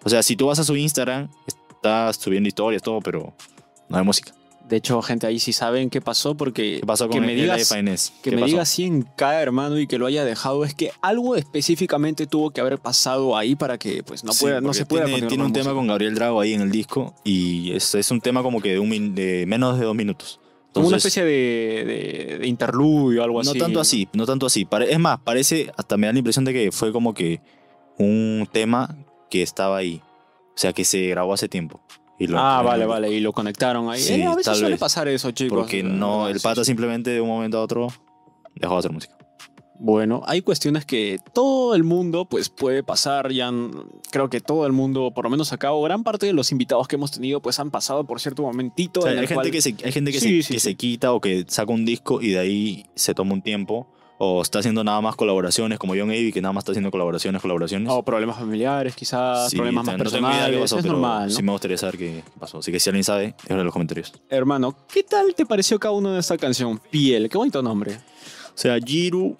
O 0.04 0.08
sea, 0.08 0.22
si 0.22 0.36
tú 0.36 0.46
vas 0.46 0.58
a 0.58 0.64
su 0.64 0.76
Instagram, 0.76 1.28
está 1.46 2.12
subiendo 2.12 2.48
historias, 2.48 2.82
todo, 2.82 3.00
pero 3.00 3.34
no 3.88 3.96
hay 3.96 4.04
música. 4.04 4.32
De 4.68 4.76
hecho, 4.78 5.00
gente, 5.00 5.28
ahí 5.28 5.38
sí 5.38 5.52
saben 5.52 5.90
qué 5.90 6.00
pasó 6.00 6.36
porque 6.36 6.78
¿Qué 6.80 6.86
pasó 6.86 7.08
que 7.08 7.18
con 7.18 7.26
me 7.26 7.34
el 7.34 7.40
digas, 7.42 7.70
LA 7.70 7.76
Finesse? 7.76 8.12
que 8.22 8.30
¿Qué 8.30 8.36
me 8.36 8.42
pasó? 8.42 8.50
digas 8.52 8.78
100k, 8.78 9.34
hermano, 9.40 9.78
y 9.78 9.86
que 9.86 9.96
lo 9.96 10.06
haya 10.06 10.24
dejado 10.24 10.64
es 10.64 10.74
que 10.74 10.90
algo 11.02 11.36
específicamente 11.36 12.26
tuvo 12.26 12.50
que 12.50 12.60
haber 12.60 12.78
pasado 12.78 13.36
ahí 13.36 13.54
para 13.54 13.78
que 13.78 14.02
pues 14.02 14.24
no 14.24 14.32
Sí, 14.32 14.40
pueda 14.44 14.60
no 14.60 14.74
se 14.74 14.84
pueda 14.84 15.04
tiene, 15.06 15.42
un 15.44 15.52
tema 15.52 15.72
con 15.72 15.86
Gabriel 15.86 16.16
Drago 16.16 16.40
ahí 16.40 16.52
en 16.54 16.62
el 16.62 16.72
disco 16.72 17.14
y 17.22 17.72
es, 17.72 17.94
es 17.94 18.10
un 18.10 18.20
tema 18.20 18.42
como 18.42 18.60
que 18.60 18.72
de, 18.72 18.78
un 18.80 19.14
de 19.14 19.44
menos 19.46 19.78
de 19.78 19.84
dos 19.84 19.94
minutos. 19.94 20.40
como 20.72 20.88
una 20.88 20.96
especie 20.96 21.22
de, 21.24 21.84
de- 22.30 22.38
de 22.40 22.46
interludio 22.48 23.20
o 23.20 23.24
algo 23.24 23.42
no 23.44 23.50
así. 23.50 23.58
tanto 23.60 23.78
así, 23.80 24.08
no 24.14 24.26
tanto 24.26 24.46
así. 24.46 24.66
Es 24.88 24.98
más, 24.98 25.20
parece, 25.20 25.70
hasta 25.76 25.96
me 25.96 26.08
da 26.08 26.12
la 26.12 26.18
impresión 26.18 26.44
de 26.44 26.52
que 26.52 26.72
fue 26.72 26.90
como 26.92 27.14
que 27.14 27.40
un 27.98 28.48
tema 28.52 28.96
que 29.30 29.42
estaba 29.42 29.76
ahí. 29.76 30.02
O 30.54 30.58
sea, 30.58 30.72
que 30.72 30.84
se 30.84 31.06
grabó 31.08 31.34
hace 31.34 31.48
tiempo. 31.48 31.80
Y 32.18 32.26
lo- 32.28 32.38
Ah, 32.38 32.62
vale, 32.62 32.86
vale, 32.86 33.10
y 33.12 33.20
lo 33.20 33.32
conectaron 33.32 33.90
ahí. 33.90 34.00
Sí, 34.00 34.14
Eh, 34.14 34.24
a 34.24 34.30
veces 34.30 34.44
tal 34.46 34.54
suele 34.56 34.70
vez. 34.74 34.80
pasar 34.80 35.06
eso, 35.08 35.30
chicos. 35.32 35.58
Porque 35.58 35.82
no, 35.82 36.28
el 36.28 36.40
pata 36.40 36.64
simplemente 36.64 37.10
de 37.10 37.20
un 37.20 37.28
momento 37.28 37.58
a 37.58 37.62
otro 37.62 37.88
dejó 38.54 38.74
de 38.74 38.78
hacer 38.78 38.92
música. 38.92 39.14
Bueno, 39.78 40.22
hay 40.26 40.40
cuestiones 40.40 40.86
que 40.86 41.18
todo 41.34 41.74
el 41.74 41.84
mundo 41.84 42.24
pues 42.24 42.48
puede 42.48 42.82
pasar, 42.82 43.30
ya 43.30 43.52
creo 44.10 44.30
que 44.30 44.40
todo 44.40 44.64
el 44.66 44.72
mundo, 44.72 45.12
por 45.14 45.24
lo 45.24 45.30
menos 45.30 45.52
acá, 45.52 45.72
o 45.72 45.82
gran 45.82 46.02
parte 46.02 46.24
de 46.24 46.32
los 46.32 46.50
invitados 46.50 46.88
que 46.88 46.96
hemos 46.96 47.10
tenido 47.10 47.42
pues 47.42 47.60
han 47.60 47.70
pasado 47.70 48.04
por 48.06 48.18
cierto 48.18 48.40
momentito 48.42 49.00
O 49.00 49.02
sea, 49.02 49.12
en 49.12 49.18
hay, 49.18 49.24
el 49.24 49.28
gente 49.28 49.34
cual- 49.42 49.50
que 49.50 49.60
se, 49.60 49.76
hay 49.84 49.92
gente 49.92 50.12
que, 50.12 50.20
Sí, 50.20 50.40
se, 50.42 50.48
sí, 50.48 50.54
que 50.54 50.60
sí. 50.60 50.68
se 50.70 50.74
quita 50.76 51.12
o 51.12 51.20
que 51.20 51.44
saca 51.48 51.70
un 51.74 51.84
disco 51.84 52.22
y 52.22 52.30
de 52.30 52.38
ahí 52.38 52.86
se 52.94 53.12
toma 53.12 53.34
un 53.34 53.42
tiempo. 53.42 53.86
O 54.18 54.40
está 54.40 54.60
haciendo 54.60 54.82
nada 54.82 55.00
más 55.00 55.14
colaboraciones, 55.16 55.78
como 55.78 55.94
John 55.94 56.08
Avey, 56.10 56.32
que 56.32 56.40
nada 56.40 56.52
más 56.52 56.62
está 56.62 56.72
haciendo 56.72 56.90
colaboraciones, 56.90 57.42
colaboraciones. 57.42 57.88
o 57.90 58.02
problemas 58.02 58.38
familiares, 58.38 58.94
quizás, 58.94 59.50
Sí, 59.50 59.56
problemas 59.56 59.84
más 59.84 59.98
no 59.98 60.04
tengo 60.04 60.18
idea 60.18 60.30
personales, 60.30 60.56
qué 60.56 60.62
pasó, 60.62 60.76
es 60.76 60.82
pero 60.82 60.92
normal, 60.94 61.28
¿no? 61.28 61.34
sí 61.34 61.42
me 61.42 61.52
gustaría 61.52 61.76
saber 61.76 61.98
qué 61.98 62.22
pasó. 62.38 62.58
Así 62.58 62.72
que 62.72 62.80
si 62.80 62.88
alguien 62.88 63.04
sabe, 63.04 63.34
déjalo 63.42 63.60
en 63.60 63.66
los 63.66 63.72
comentarios. 63.72 64.12
Hermano, 64.30 64.74
¿qué 64.92 65.02
tal 65.02 65.34
te 65.34 65.44
pareció 65.44 65.78
cada 65.78 65.92
uno 65.92 66.12
de 66.12 66.20
esta 66.20 66.38
canción? 66.38 66.80
Piel, 66.90 67.28
qué 67.28 67.36
bonito 67.36 67.62
nombre. 67.62 67.94
O 67.94 68.58
sea, 68.58 68.78
Jiru, 68.78 69.36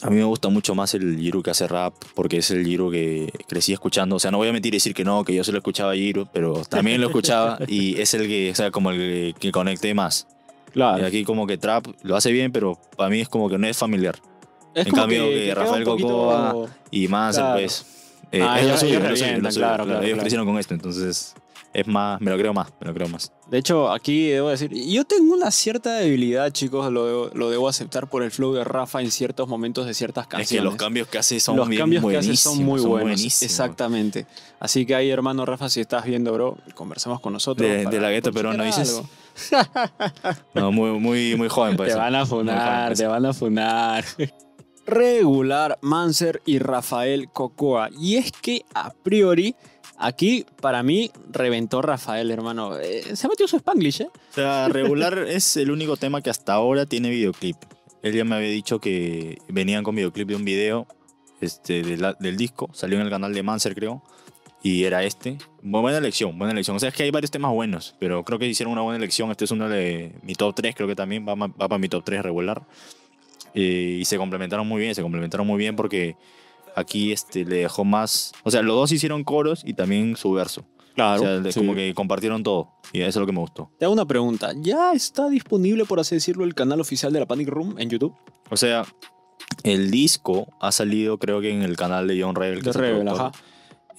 a 0.00 0.10
mí 0.10 0.16
me 0.16 0.24
gusta 0.24 0.48
mucho 0.48 0.74
más 0.74 0.94
el 0.94 1.18
Jiru 1.18 1.42
que 1.42 1.50
hace 1.50 1.66
rap, 1.66 1.94
porque 2.14 2.38
es 2.38 2.50
el 2.50 2.64
Jiru 2.64 2.90
que 2.90 3.32
crecí 3.48 3.72
escuchando. 3.72 4.16
O 4.16 4.18
sea, 4.18 4.30
no 4.30 4.38
voy 4.38 4.48
a 4.48 4.52
mentir 4.52 4.72
y 4.74 4.76
decir 4.76 4.94
que 4.94 5.04
no, 5.04 5.24
que 5.24 5.34
yo 5.34 5.44
solo 5.44 5.58
escuchaba 5.58 5.94
Jiru, 5.94 6.28
pero 6.32 6.62
también 6.68 7.00
lo 7.00 7.08
escuchaba 7.08 7.58
y 7.68 8.00
es 8.00 8.14
el 8.14 8.26
que, 8.26 8.52
o 8.52 8.54
sea, 8.54 8.70
como 8.70 8.90
el 8.90 9.34
que 9.38 9.52
conecté 9.52 9.92
más. 9.92 10.28
Claro. 10.72 11.02
Y 11.02 11.06
aquí 11.06 11.24
como 11.24 11.46
que 11.46 11.58
trap 11.58 11.86
lo 12.02 12.16
hace 12.16 12.32
bien, 12.32 12.50
pero 12.52 12.78
para 12.96 13.10
mí 13.10 13.20
es 13.20 13.28
como 13.28 13.48
que 13.48 13.58
no 13.58 13.66
es 13.66 13.76
familiar. 13.76 14.16
Es 14.74 14.86
en 14.86 14.92
cambio 14.94 15.24
que 15.28 15.44
queda 15.44 15.54
Rafael 15.54 15.84
poquito- 15.84 16.08
Cocoa 16.08 16.66
Y 16.90 17.08
más, 17.08 17.36
Claro. 17.36 17.60
pues... 17.60 17.86
eh, 18.32 18.40
Ah, 18.42 18.58
es 18.58 18.62
lo 18.64 18.68
ellos- 18.70 18.80
suyo, 18.80 18.98
ellos 18.98 19.18
suyo, 19.18 19.34
suyo, 19.36 19.50
claro, 19.60 19.84
claro, 19.84 19.98
Ellos 20.00 20.04
claro. 20.08 20.20
crecieron 20.20 20.46
con 20.46 20.58
esto, 20.58 20.72
entonces 20.72 21.34
es 21.74 21.86
más, 21.86 22.20
me 22.20 22.30
lo 22.30 22.36
creo 22.38 22.52
más, 22.54 22.68
me 22.80 22.86
lo 22.86 22.94
creo 22.94 23.08
más. 23.08 23.32
De 23.50 23.58
hecho, 23.58 23.90
aquí 23.90 24.28
debo 24.30 24.48
decir, 24.48 24.70
yo 24.72 25.04
tengo 25.04 25.34
una 25.34 25.50
cierta 25.50 25.94
debilidad, 25.96 26.50
chicos, 26.50 26.90
lo, 26.90 27.06
debo- 27.06 27.34
lo 27.34 27.50
debo 27.50 27.68
aceptar 27.68 28.08
por 28.08 28.22
el 28.22 28.30
flow 28.30 28.54
de 28.54 28.64
Rafa 28.64 29.02
en 29.02 29.10
ciertos 29.10 29.46
momentos 29.48 29.84
de 29.86 29.92
ciertas 29.92 30.24
Es 30.24 30.28
que 30.28 30.36
canciones. 30.38 30.64
los 30.64 30.76
cambios 30.76 31.08
que 31.08 31.18
hace 31.18 31.38
son 31.40 31.56
los 31.56 31.68
bien 31.68 31.80
cambios 31.82 32.04
que 32.06 32.16
hace 32.16 32.34
son 32.36 32.56
muy 32.56 32.64
buenísimos, 32.80 32.88
buenos. 32.88 33.02
buenísimos. 33.20 33.42
Exactamente. 33.42 34.26
Así 34.60 34.86
que 34.86 34.94
ahí, 34.94 35.10
hermano 35.10 35.44
Rafa, 35.44 35.68
si 35.68 35.80
estás 35.82 36.04
viendo, 36.06 36.32
bro, 36.32 36.56
conversamos 36.74 37.20
con 37.20 37.34
nosotros. 37.34 37.68
De- 37.68 37.84
de 37.84 38.00
la 38.00 38.10
gueto 38.10 38.32
peruano, 38.32 38.64
chequear 38.64 38.80
dices. 38.80 38.96
algo. 38.98 39.08
No, 40.54 40.72
muy, 40.72 40.98
muy, 40.98 41.36
muy 41.36 41.48
joven 41.48 41.76
para 41.76 41.90
Te 41.90 41.96
van 41.96 42.14
a 42.14 42.26
funar, 42.26 42.94
te 42.94 43.06
van 43.06 43.26
a 43.26 43.32
funar. 43.32 44.04
Regular, 44.86 45.78
Manser 45.80 46.42
y 46.44 46.58
Rafael 46.58 47.28
Cocoa. 47.32 47.88
Y 47.98 48.16
es 48.16 48.32
que 48.32 48.64
a 48.74 48.92
priori, 48.92 49.54
aquí 49.96 50.44
para 50.60 50.82
mí 50.82 51.10
reventó 51.30 51.82
Rafael, 51.82 52.30
hermano. 52.30 52.78
Eh, 52.78 53.14
se 53.14 53.28
metió 53.28 53.46
su 53.46 53.56
Spanglish, 53.56 54.02
¿eh? 54.02 54.08
O 54.12 54.34
sea, 54.34 54.68
regular 54.70 55.18
es 55.18 55.56
el 55.56 55.70
único 55.70 55.96
tema 55.96 56.20
que 56.20 56.30
hasta 56.30 56.54
ahora 56.54 56.86
tiene 56.86 57.10
videoclip. 57.10 57.56
Él 58.02 58.14
ya 58.14 58.24
me 58.24 58.34
había 58.34 58.48
dicho 58.48 58.80
que 58.80 59.38
venían 59.48 59.84
con 59.84 59.94
videoclip 59.94 60.28
de 60.28 60.34
un 60.36 60.44
video 60.44 60.88
este, 61.40 61.82
de 61.82 61.96
la- 61.98 62.14
del 62.14 62.36
disco. 62.36 62.68
Salió 62.72 62.98
en 62.98 63.04
el 63.04 63.10
canal 63.10 63.32
de 63.32 63.42
Manser, 63.44 63.74
creo. 63.76 64.02
Y 64.62 64.84
era 64.84 65.02
este. 65.04 65.38
Bu- 65.62 65.80
Buena 65.80 65.98
elección, 65.98 66.38
buena 66.38 66.52
elección. 66.52 66.76
O 66.76 66.80
sea, 66.80 66.88
es 66.90 66.94
que 66.94 67.02
hay 67.02 67.10
varios 67.10 67.30
temas 67.30 67.52
buenos, 67.52 67.94
pero 67.98 68.24
creo 68.24 68.38
que 68.38 68.46
hicieron 68.46 68.72
una 68.72 68.82
buena 68.82 68.96
elección. 68.98 69.30
Este 69.30 69.44
es 69.44 69.50
uno 69.50 69.68
de 69.68 70.14
mi 70.22 70.34
top 70.34 70.54
3, 70.54 70.74
creo 70.74 70.86
que 70.88 70.94
también 70.94 71.26
va, 71.26 71.34
va 71.34 71.48
para 71.48 71.78
mi 71.78 71.88
top 71.88 72.04
3 72.04 72.22
regular. 72.22 72.66
Eh, 73.54 73.98
y 74.00 74.04
se 74.04 74.16
complementaron 74.16 74.66
muy 74.66 74.80
bien, 74.80 74.94
se 74.94 75.02
complementaron 75.02 75.46
muy 75.46 75.58
bien 75.58 75.76
porque 75.76 76.16
aquí 76.74 77.12
este, 77.12 77.44
le 77.44 77.56
dejó 77.56 77.84
más... 77.84 78.32
O 78.44 78.50
sea, 78.50 78.62
los 78.62 78.76
dos 78.76 78.92
hicieron 78.92 79.24
coros 79.24 79.62
y 79.64 79.74
también 79.74 80.16
su 80.16 80.32
verso. 80.32 80.64
Claro. 80.94 81.22
o 81.22 81.42
sea, 81.50 81.52
como 81.60 81.74
que 81.74 81.92
compartieron 81.94 82.42
todo. 82.42 82.70
Y 82.92 83.00
eso 83.00 83.08
es 83.08 83.16
lo 83.16 83.26
que 83.26 83.32
me 83.32 83.40
gustó. 83.40 83.70
Te 83.78 83.84
hago 83.86 83.94
una 83.94 84.06
pregunta. 84.06 84.52
¿Ya 84.56 84.92
está 84.92 85.28
disponible, 85.28 85.84
por 85.86 85.98
así 86.00 86.14
decirlo, 86.14 86.44
el 86.44 86.54
canal 86.54 86.80
oficial 86.80 87.12
de 87.12 87.20
la 87.20 87.26
Panic 87.26 87.48
Room 87.48 87.76
en 87.78 87.88
YouTube? 87.90 88.14
O 88.50 88.56
sea, 88.56 88.84
el 89.64 89.90
disco 89.90 90.48
ha 90.60 90.70
salido 90.70 91.18
creo 91.18 91.40
que 91.40 91.50
en 91.50 91.62
el 91.62 91.76
canal 91.76 92.06
de 92.06 92.22
John 92.22 92.34
Rebel. 92.34 92.62
que 92.62 92.70
De 92.70 92.72
Rebel, 92.72 93.08
ajá. 93.08 93.32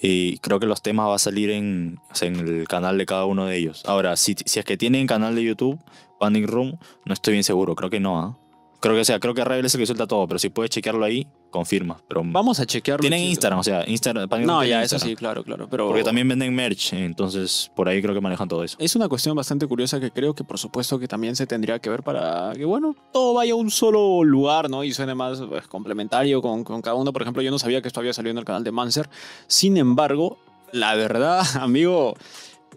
Y 0.05 0.39
creo 0.39 0.59
que 0.59 0.65
los 0.65 0.81
temas 0.81 1.07
va 1.07 1.15
a 1.15 1.19
salir 1.19 1.49
en, 1.49 1.97
en 2.19 2.35
el 2.35 2.67
canal 2.67 2.97
de 2.97 3.05
cada 3.05 3.23
uno 3.23 3.45
de 3.45 3.55
ellos. 3.55 3.83
Ahora, 3.85 4.17
si, 4.17 4.35
si 4.45 4.59
es 4.59 4.65
que 4.65 4.75
tienen 4.75 5.07
canal 5.07 5.33
de 5.33 5.45
YouTube, 5.45 5.79
Panic 6.19 6.45
Room, 6.45 6.77
no 7.05 7.13
estoy 7.13 7.31
bien 7.31 7.45
seguro. 7.45 7.73
Creo 7.73 7.89
que 7.89 8.01
no, 8.01 8.19
¿ah? 8.19 8.37
Creo 8.83 8.95
que, 8.95 8.99
o 8.99 9.05
sea, 9.05 9.17
creo 9.17 9.33
que 9.33 9.45
Rebel 9.45 9.65
es 9.65 9.73
el 9.75 9.79
que 9.79 9.85
suelta 9.85 10.05
todo, 10.07 10.27
pero 10.27 10.37
si 10.39 10.49
puedes 10.49 10.69
chequearlo 10.69 11.05
ahí, 11.05 11.25
confirma. 11.51 12.01
Pero 12.05 12.21
Vamos 12.25 12.59
a 12.59 12.65
chequearlo. 12.65 12.99
tienen. 12.99 13.21
Instagram, 13.21 13.59
o 13.59 13.63
sea, 13.63 13.85
Instagram, 13.87 14.27
No, 14.45 14.61
ya, 14.65 14.83
eso 14.83 14.99
sí, 14.99 15.15
claro, 15.15 15.41
claro. 15.41 15.69
Pero 15.69 15.87
Porque 15.87 16.03
también 16.03 16.27
venden 16.27 16.53
merch, 16.53 16.91
entonces 16.91 17.71
por 17.77 17.87
ahí 17.87 18.01
creo 18.01 18.13
que 18.13 18.19
manejan 18.19 18.49
todo 18.49 18.61
eso. 18.61 18.75
Es 18.79 18.93
una 18.97 19.07
cuestión 19.07 19.37
bastante 19.37 19.67
curiosa 19.67 20.01
que 20.01 20.11
creo 20.11 20.35
que 20.35 20.43
por 20.43 20.59
supuesto 20.59 20.99
que 20.99 21.07
también 21.07 21.37
se 21.37 21.47
tendría 21.47 21.79
que 21.79 21.89
ver 21.89 22.03
para 22.03 22.51
que, 22.57 22.65
bueno, 22.65 22.93
todo 23.13 23.35
vaya 23.35 23.53
a 23.53 23.55
un 23.55 23.71
solo 23.71 24.21
lugar, 24.25 24.69
¿no? 24.69 24.83
Y 24.83 24.91
suene 24.91 25.15
más 25.15 25.39
pues, 25.39 25.65
complementario 25.69 26.41
con, 26.41 26.65
con 26.65 26.81
cada 26.81 26.97
uno. 26.97 27.13
Por 27.13 27.21
ejemplo, 27.21 27.41
yo 27.41 27.51
no 27.51 27.59
sabía 27.59 27.81
que 27.81 27.87
esto 27.87 28.01
había 28.01 28.11
salido 28.11 28.31
en 28.31 28.39
el 28.39 28.43
canal 28.43 28.65
de 28.65 28.73
Manser. 28.73 29.09
Sin 29.47 29.77
embargo, 29.77 30.39
la 30.73 30.93
verdad, 30.95 31.41
amigo, 31.55 32.15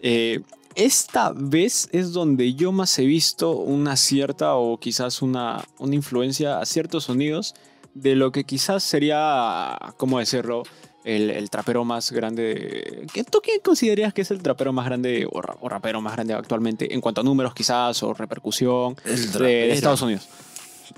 eh, 0.01 0.39
esta 0.77 1.33
vez 1.35 1.89
es 1.91 2.13
donde 2.13 2.53
yo 2.53 2.71
más 2.71 2.97
he 2.99 3.05
visto 3.05 3.51
una 3.51 3.97
cierta 3.97 4.55
o 4.55 4.77
quizás 4.79 5.21
una, 5.21 5.65
una 5.79 5.95
influencia 5.95 6.59
a 6.59 6.65
ciertos 6.65 7.05
sonidos 7.05 7.55
de 7.93 8.15
lo 8.15 8.31
que 8.31 8.43
quizás 8.43 8.83
sería, 8.83 9.77
¿cómo 9.97 10.19
decirlo? 10.19 10.63
El, 11.03 11.29
el 11.31 11.49
trapero 11.49 11.83
más 11.85 12.11
grande. 12.11 13.05
¿Qué- 13.13 13.23
¿Tú 13.23 13.39
quién 13.41 13.59
considerarías 13.63 14.13
que 14.13 14.21
es 14.21 14.29
el 14.31 14.41
trapero 14.43 14.71
más 14.73 14.85
grande 14.85 15.27
o, 15.31 15.41
ra- 15.41 15.55
o 15.61 15.67
rapero 15.69 15.99
más 16.01 16.13
grande 16.13 16.33
actualmente 16.33 16.93
en 16.93 17.01
cuanto 17.01 17.21
a 17.21 17.23
números 17.23 17.53
quizás 17.53 18.03
o 18.03 18.13
repercusión 18.13 18.95
El 19.05 19.31
de, 19.31 19.39
de 19.39 19.71
Estados 19.71 20.01
Unidos? 20.01 20.27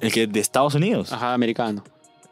El 0.01 0.11
que 0.11 0.27
de 0.27 0.39
Estados 0.39 0.73
Unidos. 0.75 1.11
Ajá, 1.13 1.33
americano. 1.33 1.83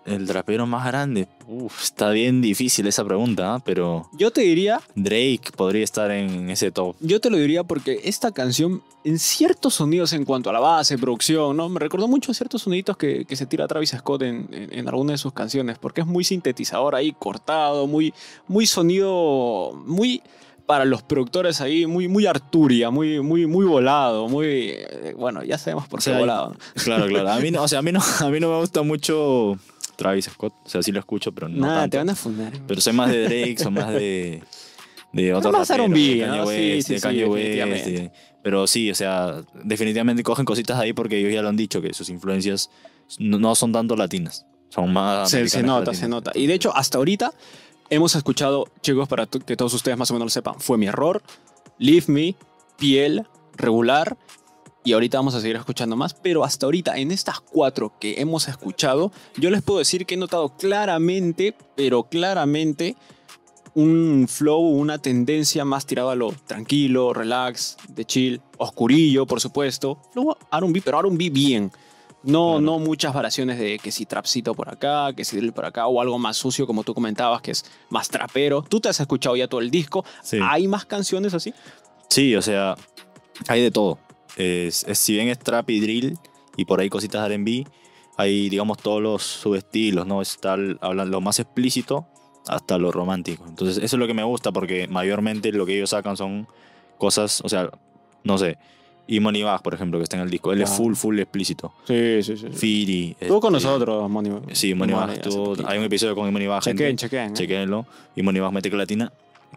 El 0.07 0.25
trapero 0.25 0.65
más 0.65 0.85
grande. 0.85 1.27
Uf, 1.47 1.83
está 1.83 2.09
bien 2.11 2.41
difícil 2.41 2.87
esa 2.87 3.03
pregunta, 3.03 3.55
¿ah? 3.55 3.59
pero 3.63 4.09
Yo 4.17 4.31
te 4.31 4.41
diría, 4.41 4.81
Drake 4.95 5.51
podría 5.55 5.83
estar 5.83 6.11
en 6.11 6.49
ese 6.49 6.71
top. 6.71 6.95
yo 6.99 7.19
te 7.19 7.29
lo 7.29 7.37
diría 7.37 7.63
porque 7.63 7.99
esta 8.03 8.31
canción 8.31 8.81
en 9.03 9.19
ciertos 9.19 9.75
sonidos 9.75 10.13
en 10.13 10.25
cuanto 10.25 10.49
a 10.49 10.53
la 10.53 10.59
base, 10.59 10.97
producción, 10.97 11.55
¿no? 11.55 11.69
Me 11.69 11.79
recordó 11.79 12.07
mucho 12.07 12.31
a 12.31 12.35
ciertos 12.35 12.63
soniditos 12.63 12.97
que, 12.97 13.25
que 13.25 13.35
se 13.35 13.45
tira 13.45 13.67
Travis 13.67 13.91
Scott 13.97 14.21
en, 14.23 14.49
en, 14.51 14.73
en 14.73 14.87
alguna 14.87 15.13
de 15.13 15.17
sus 15.17 15.33
canciones, 15.33 15.77
porque 15.77 16.01
es 16.01 16.07
muy 16.07 16.23
sintetizador 16.23 16.95
ahí, 16.95 17.13
cortado, 17.17 17.87
muy, 17.87 18.13
muy 18.47 18.65
sonido, 18.65 19.73
muy 19.85 20.21
para 20.67 20.83
los 20.83 21.01
productores 21.01 21.61
ahí, 21.61 21.85
muy, 21.87 22.07
muy 22.09 22.27
Arturia, 22.27 22.91
muy, 22.91 23.21
muy, 23.21 23.47
muy 23.47 23.65
volado, 23.65 24.27
muy, 24.27 24.71
eh, 24.71 25.15
bueno, 25.17 25.41
ya 25.43 25.57
sabemos 25.57 25.87
por 25.87 26.01
O 26.01 26.03
qué 26.03 26.11
volado. 26.11 26.55
Claro, 26.83 27.07
claro. 27.07 27.31
A 27.31 27.39
mí 27.39 27.49
no, 27.49 27.63
o 27.63 27.67
sea, 27.67 27.79
a 27.79 27.81
mí 27.81 27.91
no, 27.93 28.01
a 28.19 28.29
mí 28.29 28.39
no 28.39 28.51
me 28.51 28.59
gusta 28.59 28.81
mucho 28.83 29.57
Travis 29.97 30.25
Scott. 30.25 30.53
O 30.65 30.69
sea, 30.69 30.81
sí 30.81 30.91
lo 30.91 30.99
escucho, 30.99 31.31
pero 31.33 31.49
no 31.49 31.65
Nada, 31.67 31.81
tanto. 31.81 31.91
te 31.91 31.97
van 31.97 32.09
a 32.11 32.15
fundar. 32.15 32.53
Pero 32.67 32.79
soy 32.81 32.93
más 32.93 33.09
de 33.11 33.23
Drake, 33.23 33.57
soy 33.57 33.71
más 33.71 33.91
de 33.93 34.43
de 35.13 35.33
otros 35.33 35.51
más 35.53 35.67
raperos, 35.69 35.89
de 35.93 36.19
Kanye 36.19 36.27
¿no? 36.27 36.45
West, 36.45 36.87
sí, 36.87 36.93
de 36.93 36.99
sí, 36.99 37.23
West, 37.23 37.85
de- 37.87 38.11
pero 38.43 38.67
sí, 38.67 38.91
o 38.91 38.95
sea, 38.95 39.41
definitivamente 39.63 40.21
cogen 40.21 40.45
cositas 40.45 40.77
ahí 40.79 40.93
porque 40.93 41.17
ellos 41.17 41.33
ya 41.33 41.41
lo 41.41 41.49
han 41.49 41.55
dicho 41.57 41.81
que 41.81 41.93
sus 41.93 42.09
influencias 42.09 42.69
no, 43.17 43.39
no 43.39 43.55
son 43.55 43.71
tanto 43.71 43.95
latinas, 43.95 44.45
son 44.69 44.93
más 44.93 45.29
Se, 45.31 45.39
nota, 45.63 45.79
latinas. 45.79 45.97
se 45.97 46.07
nota. 46.09 46.31
Y 46.35 46.45
de 46.47 46.53
hecho, 46.53 46.75
hasta 46.75 46.97
ahorita 46.97 47.31
hemos 47.89 48.15
escuchado, 48.15 48.65
chicos, 48.81 49.07
para 49.07 49.25
que 49.25 49.55
todos 49.55 49.73
ustedes 49.73 49.97
más 49.97 50.11
o 50.11 50.13
menos 50.13 50.25
lo 50.27 50.29
sepan, 50.29 50.59
fue 50.59 50.77
mi 50.77 50.85
error, 50.87 51.23
Leave 51.79 52.05
Me, 52.07 52.35
Piel, 52.77 53.25
Regular, 53.55 54.17
y 54.87 54.93
ahorita 54.93 55.17
vamos 55.17 55.35
a 55.35 55.41
seguir 55.41 55.57
escuchando 55.57 55.97
más, 55.97 56.13
pero 56.13 56.45
hasta 56.45 56.65
ahorita, 56.65 56.95
en 56.97 57.11
estas 57.11 57.41
cuatro 57.41 57.91
que 57.99 58.21
hemos 58.21 58.47
escuchado, 58.47 59.11
yo 59.35 59.49
les 59.49 59.61
puedo 59.61 59.79
decir 59.79 60.05
que 60.05 60.13
he 60.13 60.17
notado 60.17 60.55
claramente, 60.55 61.53
pero 61.75 62.03
claramente, 62.03 62.95
un 63.75 64.27
flow, 64.29 64.61
una 64.61 64.97
tendencia 64.97 65.65
más 65.65 65.85
tirada 65.85 66.13
a 66.13 66.15
lo 66.15 66.31
tranquilo, 66.31 67.11
relax, 67.13 67.75
de 67.89 68.05
chill, 68.05 68.41
oscurillo, 68.57 69.25
por 69.25 69.41
supuesto. 69.41 69.99
Luego 70.15 70.37
R&B, 70.53 70.81
pero 70.85 71.01
R&B 71.01 71.31
bien. 71.31 71.69
No, 72.23 72.51
Claro. 72.53 72.61
no 72.61 72.79
muchas 72.79 73.13
variaciones 73.13 73.59
de 73.59 73.79
que 73.79 73.91
si 73.91 74.05
trapcito 74.05 74.55
por 74.55 74.69
acá, 74.69 75.11
que 75.13 75.25
si 75.25 75.35
drill 75.35 75.51
por 75.51 75.65
acá, 75.65 75.87
o 75.87 75.99
algo 75.99 76.17
más 76.17 76.37
sucio 76.37 76.65
como 76.65 76.85
tú 76.85 76.93
comentabas, 76.93 77.41
que 77.41 77.51
es 77.51 77.65
más 77.89 78.07
trapero. 78.07 78.61
Tú 78.63 78.79
te 78.79 78.87
has 78.87 79.01
escuchado 79.01 79.35
ya 79.35 79.49
todo 79.49 79.59
el 79.59 79.69
disco. 79.69 80.05
Sí. 80.23 80.39
¿Hay 80.41 80.65
más 80.69 80.85
canciones 80.85 81.33
así? 81.33 81.53
Sí, 82.09 82.37
o 82.37 82.41
sea, 82.41 82.75
hay 83.49 83.61
de 83.61 83.69
todo. 83.69 83.99
Es, 84.37 84.83
es- 84.87 84.99
si 84.99 85.13
bien 85.13 85.27
es 85.29 85.39
trap 85.39 85.69
y 85.69 85.79
drill 85.79 86.17
y 86.55 86.65
por 86.65 86.79
ahí 86.79 86.89
cositas 86.89 87.27
de 87.27 87.35
R&B, 87.35 87.65
hay, 88.17 88.49
digamos, 88.49 88.77
todos 88.79 89.01
los 89.01 89.23
subestilos, 89.23 90.05
¿no? 90.07 90.21
Está 90.21 90.53
el- 90.55 90.77
hablan 90.81 91.11
lo 91.11 91.21
más 91.21 91.39
explícito 91.39 92.05
hasta 92.47 92.77
lo 92.77 92.91
romántico. 92.91 93.45
Entonces, 93.47 93.77
eso 93.77 93.95
es 93.95 93.99
lo 93.99 94.07
que 94.07 94.13
me 94.13 94.23
gusta 94.23 94.51
porque 94.51 94.87
mayormente 94.87 95.51
lo 95.51 95.65
que 95.65 95.75
ellos 95.75 95.89
sacan 95.89 96.15
son 96.17 96.47
cosas, 96.97 97.41
o 97.43 97.49
sea, 97.49 97.69
no 98.23 98.37
sé, 98.37 98.57
y 99.09 99.19
Money 99.19 99.43
Bag, 99.43 99.61
por 99.63 99.73
ejemplo, 99.73 99.99
que 99.99 100.03
está 100.03 100.17
en 100.17 100.23
el 100.23 100.29
disco, 100.29 100.51
él 100.51 100.61
es 100.61 100.69
Claro. 100.69 100.83
full, 100.83 100.93
full 100.95 101.19
explícito. 101.19 101.73
Sí, 101.85 102.21
sí, 102.23 102.35
sí. 102.37 102.47
Firi. 102.51 103.15
Estuvo 103.19 103.39
con 103.39 103.55
este, 103.55 103.67
nosotros. 103.67 104.11
Sí, 104.53 104.73
Money 104.73 104.95
Bag 104.95 105.09
hace 105.11 105.19
estuvo- 105.21 105.45
poquito. 105.51 105.69
Hay 105.69 105.77
un 105.77 105.83
episodio 105.85 106.15
con 106.15 106.31
Money 106.31 106.47
Bag. 106.47 106.63
Chequen, 106.63 106.97
chequen. 106.97 107.29
¿eh? 107.29 107.33
chequenlo. 107.33 107.85
Y 108.15 108.21
Moneybags 108.23 108.53
mete 108.53 108.69
latina. 108.71 109.11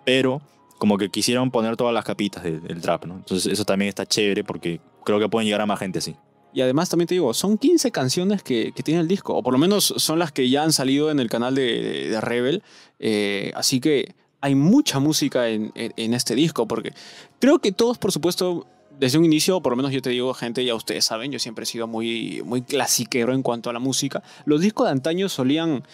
Pero 0.04 0.40
como 0.80 0.96
que 0.96 1.10
quisieron 1.10 1.52
poner 1.52 1.76
todas 1.76 1.94
las 1.94 2.04
capitas 2.04 2.42
del, 2.42 2.80
trap, 2.80 3.04
¿no? 3.04 3.16
Entonces 3.16 3.52
eso 3.52 3.64
también 3.64 3.90
está 3.90 4.06
chévere 4.06 4.42
porque 4.42 4.80
creo 5.04 5.20
que 5.20 5.28
pueden 5.28 5.46
llegar 5.46 5.60
a 5.60 5.66
más 5.66 5.78
gente 5.78 5.98
así. 5.98 6.16
Y 6.52 6.62
además 6.62 6.88
también 6.88 7.06
te 7.06 7.14
digo, 7.14 7.32
son 7.34 7.58
15 7.58 7.92
canciones 7.92 8.42
que, 8.42 8.72
tiene 8.82 9.00
el 9.02 9.06
disco, 9.06 9.36
o 9.36 9.42
por 9.42 9.52
lo 9.52 9.58
menos 9.58 9.94
son 9.98 10.18
las 10.18 10.32
que 10.32 10.48
ya 10.48 10.64
han 10.64 10.72
salido 10.72 11.10
en 11.10 11.20
el 11.20 11.28
canal 11.28 11.54
de, 11.54 12.08
de- 12.08 12.20
Rebel. 12.20 12.64
Eh, 12.98 13.52
así 13.54 13.78
que 13.78 14.14
hay 14.40 14.54
mucha 14.54 14.98
música 14.98 15.48
en 15.48 15.70
este 16.14 16.34
disco, 16.34 16.66
porque 16.66 16.94
creo 17.38 17.58
que 17.58 17.72
todos, 17.72 17.98
por 17.98 18.10
supuesto, 18.10 18.66
desde 19.00 19.16
un 19.16 19.24
inicio, 19.24 19.62
por 19.62 19.72
lo 19.72 19.76
menos 19.78 19.92
yo 19.92 20.02
te 20.02 20.10
digo, 20.10 20.34
gente, 20.34 20.62
ya 20.62 20.74
ustedes 20.74 21.06
saben, 21.06 21.32
yo 21.32 21.38
siempre 21.38 21.62
he 21.62 21.66
sido 21.66 21.86
muy, 21.86 22.42
muy 22.44 22.60
clasiquero 22.60 23.32
en 23.32 23.42
cuanto 23.42 23.70
a 23.70 23.72
la 23.72 23.78
música. 23.78 24.22
Los 24.44 24.60
discos 24.60 24.86
de 24.86 24.92
antaño 24.92 25.30
solían, 25.30 25.84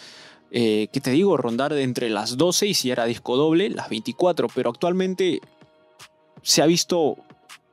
eh, 0.51 0.87
¿qué 0.91 1.01
te 1.01 1.11
digo?, 1.11 1.37
rondar 1.37 1.73
entre 1.73 2.09
las 2.09 2.37
12 2.37 2.67
y 2.67 2.73
si 2.73 2.91
era 2.91 3.05
disco 3.05 3.35
doble, 3.35 3.69
las 3.69 3.89
24, 3.89 4.47
pero 4.53 4.69
actualmente 4.69 5.41
se 6.41 6.61
ha 6.61 6.65
visto 6.65 7.17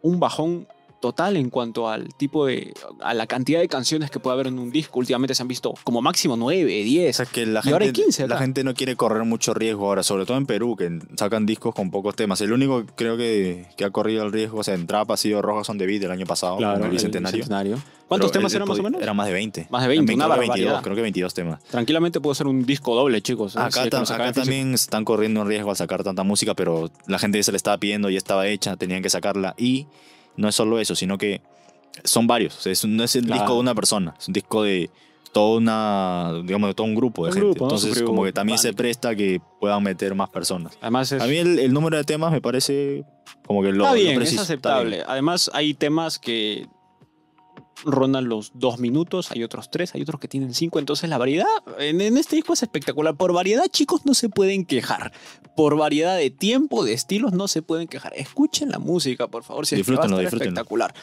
un 0.02 0.20
bajón 0.20 0.66
total 1.04 1.36
en 1.36 1.50
cuanto 1.50 1.90
al 1.90 2.14
tipo 2.14 2.46
de, 2.46 2.72
a 3.02 3.12
la 3.12 3.26
cantidad 3.26 3.60
de 3.60 3.68
canciones 3.68 4.10
que 4.10 4.18
puede 4.20 4.32
haber 4.32 4.46
en 4.46 4.58
un 4.58 4.70
disco. 4.70 4.98
Últimamente 5.00 5.34
se 5.34 5.42
han 5.42 5.48
visto 5.48 5.74
como 5.84 6.00
máximo 6.00 6.34
9, 6.34 6.64
10. 6.82 7.14
O 7.14 7.16
sea, 7.24 7.26
que 7.26 7.44
la 7.44 7.60
Y 7.62 7.68
ahora 7.72 7.82
hay 7.84 7.88
gente, 7.88 8.04
15 8.04 8.26
la 8.28 8.34
acá. 8.36 8.44
gente 8.44 8.64
no 8.64 8.72
quiere 8.72 8.96
correr 8.96 9.22
mucho 9.24 9.52
riesgo 9.52 9.86
ahora, 9.86 10.02
sobre 10.02 10.24
todo 10.24 10.38
en 10.38 10.46
Perú, 10.46 10.76
que 10.76 10.98
sacan 11.18 11.44
discos 11.44 11.74
con 11.74 11.90
pocos 11.90 12.16
temas. 12.16 12.40
El 12.40 12.52
único 12.54 12.86
creo 12.96 13.18
que, 13.18 13.66
que 13.76 13.84
ha 13.84 13.90
corrido 13.90 14.24
el 14.24 14.32
riesgo, 14.32 14.60
o 14.60 14.64
sea, 14.64 14.72
en 14.74 14.86
trap 14.86 15.10
ha 15.10 15.16
sido 15.18 15.42
Rojas 15.42 15.68
on 15.68 15.76
the 15.76 15.84
Beat 15.86 16.00
del 16.00 16.10
año 16.10 16.24
pasado, 16.24 16.56
con 16.56 16.64
el 16.64 16.82
el 16.84 16.88
Bicentenario. 16.90 17.36
Bicentenario. 17.40 17.78
¿Cuántos 18.08 18.30
Pero 18.30 18.40
temas 18.40 18.54
eran 18.54 18.68
más 18.68 18.78
o 18.78 18.82
menos? 18.82 19.02
Eran 19.02 19.16
más 19.16 19.26
de 19.26 19.32
20. 19.32 19.66
Más 19.70 19.82
de 19.82 19.88
20, 19.88 20.00
También 20.12 20.18
una 20.18 20.24
creo 20.26 20.34
que 20.34 20.40
22, 20.40 20.66
barbaridad. 20.66 20.82
creo 20.84 20.96
que 20.96 21.02
22 21.02 21.34
temas. 21.34 21.64
Tranquilamente 21.64 22.20
puede 22.20 22.34
ser 22.34 22.46
un 22.46 22.64
disco 22.66 22.94
doble, 22.94 23.20
chicos. 23.22 23.52
¿eh? 23.56 23.58
Si 23.58 23.58
Acá, 23.58 23.80
es 23.80 23.84
que 23.90 23.96
tam- 23.96 24.00
lo 24.00 24.06
sacan 24.06 24.26
acá 24.28 24.32
físico. 24.34 24.44
también 24.46 24.74
están 24.74 25.04
corriendo 25.04 25.40
un 25.42 25.48
riesgo 25.48 25.70
al 25.70 25.76
sacar 25.76 26.02
tanta 26.04 26.22
música, 26.22 26.54
pero 26.54 26.90
la 27.06 27.18
gente 27.18 27.42
se 27.42 27.50
le 27.50 27.56
estaba 27.56 27.78
pidiendo, 27.78 28.10
ya 28.10 28.18
estaba 28.18 28.46
hecha, 28.46 28.76
tenían 28.76 29.02
que 29.02 29.08
sacarla. 29.10 29.54
Y 29.56 29.86
no 30.36 30.48
es 30.48 30.54
solo 30.54 30.78
eso, 30.78 30.94
sino 30.94 31.18
que 31.18 31.40
son 32.04 32.26
varios. 32.26 32.56
O 32.56 32.60
sea, 32.60 32.72
es- 32.72 32.84
no 32.84 33.04
es 33.04 33.14
el 33.16 33.26
Claro. 33.26 33.40
disco 33.42 33.54
de 33.54 33.60
una 33.60 33.74
persona, 33.74 34.14
es 34.18 34.28
un 34.28 34.34
disco 34.34 34.62
de 34.62 34.90
toda 35.32 35.56
una, 35.58 36.32
digamos, 36.44 36.70
de 36.70 36.74
todo 36.74 36.86
un 36.86 36.94
grupo 36.94 37.24
de 37.24 37.30
Un 37.30 37.34
gente. 37.34 37.46
grupo, 37.48 37.64
¿no? 37.66 37.74
Entonces, 37.74 38.02
como 38.02 38.22
que 38.24 38.32
también 38.32 38.56
se 38.58 38.72
presta 38.72 39.16
que 39.16 39.40
puedan 39.60 39.82
meter 39.82 40.14
más 40.14 40.30
personas. 40.30 40.78
Además 40.80 41.10
es, 41.10 41.20
A 41.22 41.26
mí 41.26 41.36
el, 41.36 41.58
el 41.58 41.72
número 41.72 41.96
de 41.96 42.04
temas 42.04 42.30
me 42.30 42.40
parece 42.40 43.04
como 43.46 43.60
que 43.62 43.72
lo, 43.72 43.84
está 43.84 43.96
lo 43.96 44.00
bien, 44.00 44.16
preciso, 44.16 44.42
es 44.42 44.48
aceptable. 44.48 45.02
Además 45.06 45.50
hay 45.52 45.74
temas 45.74 46.18
que 46.20 46.66
rondan 47.84 48.28
los 48.28 48.52
dos 48.54 48.78
minutos, 48.78 49.30
hay 49.30 49.42
otros 49.42 49.70
tres, 49.70 49.94
hay 49.94 50.02
otros 50.02 50.20
que 50.20 50.28
tienen 50.28 50.54
cinco. 50.54 50.78
Entonces 50.78 51.08
la 51.10 51.18
variedad 51.18 51.46
en, 51.78 52.00
en 52.00 52.16
este 52.16 52.36
disco 52.36 52.52
es 52.52 52.62
espectacular. 52.62 53.16
Por 53.16 53.32
variedad, 53.32 53.64
chicos, 53.70 54.06
no 54.06 54.14
se 54.14 54.28
pueden 54.28 54.64
quejar. 54.64 55.12
Por 55.56 55.76
variedad 55.76 56.16
de 56.16 56.30
tiempo, 56.30 56.84
de 56.84 56.92
estilos, 56.92 57.32
no 57.32 57.48
se 57.48 57.62
pueden 57.62 57.88
quejar. 57.88 58.12
Escuchen 58.16 58.70
la 58.70 58.78
música, 58.78 59.28
por 59.28 59.42
favor, 59.44 59.66
si 59.66 59.74
es 59.76 59.86
que 59.86 59.92
va 59.92 60.04
a 60.04 60.06
Disfrútenlo, 60.06 60.16
estar 60.20 60.38
disfrútenlo. 60.40 60.60
espectacular. 60.60 60.94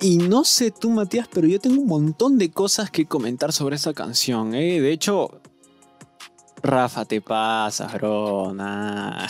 Y 0.00 0.16
no 0.16 0.42
sé 0.44 0.72
tú, 0.72 0.90
Matías, 0.90 1.28
pero 1.32 1.46
yo 1.46 1.60
tengo 1.60 1.80
un 1.80 1.86
montón 1.86 2.36
de 2.36 2.50
cosas 2.50 2.90
que 2.90 3.06
comentar 3.06 3.52
sobre 3.52 3.76
esta 3.76 3.92
canción. 3.94 4.52
¿eh? 4.54 4.80
De 4.80 4.90
hecho, 4.90 5.40
Rafa, 6.62 7.04
te 7.04 7.20
pasas, 7.20 7.92
bro. 7.94 8.52
Nah. 8.52 9.26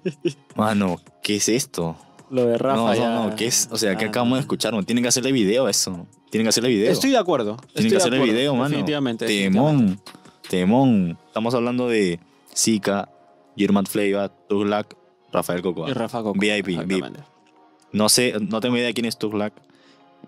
Mano, 0.56 1.00
¿qué 1.22 1.36
es 1.36 1.48
esto? 1.48 1.96
Lo 2.30 2.46
de 2.46 2.58
Rafa. 2.58 2.76
no, 2.76 2.94
ya- 2.94 3.10
no, 3.10 3.28
no, 3.30 3.36
¿qué 3.36 3.46
es? 3.46 3.68
O 3.72 3.76
sea, 3.76 3.96
que 3.96 4.04
Ah, 4.04 4.08
acabamos 4.08 4.38
de 4.38 4.40
escuchar, 4.40 4.72
¿no? 4.72 4.82
Tienen 4.82 5.02
que 5.02 5.08
hacerle 5.08 5.32
video 5.32 5.66
a 5.66 5.70
eso. 5.70 6.06
Tienen 6.30 6.44
que 6.44 6.50
hacerle 6.50 6.68
video. 6.70 6.90
Estoy 6.92 7.10
de 7.10 7.18
acuerdo. 7.18 7.56
Tienen 7.56 7.70
estoy 7.74 7.90
que 7.90 7.96
hacerle 7.96 8.18
acuerdo, 8.18 8.34
video, 8.34 8.54
mano. 8.54 8.68
Definitivamente. 8.68 9.24
definitivamente. 9.24 10.02
Temón. 10.02 10.02
Temón. 10.48 11.18
Estamos 11.26 11.54
hablando 11.54 11.88
de 11.88 12.20
Zika, 12.56 13.08
German 13.56 13.86
Fleiva, 13.86 14.28
Tuglac, 14.28 14.96
Rafael 15.32 15.60
Cocoa. 15.62 15.88
Y 15.90 15.92
Rafa 15.92 16.22
Coco. 16.22 16.38
VIP, 16.38 16.66
VIP. 16.86 17.04
No 17.92 18.08
sé, 18.08 18.34
no 18.40 18.60
tengo 18.60 18.76
idea 18.76 18.86
de 18.86 18.94
quién 18.94 19.06
es 19.06 19.18
Tuglac. 19.18 19.52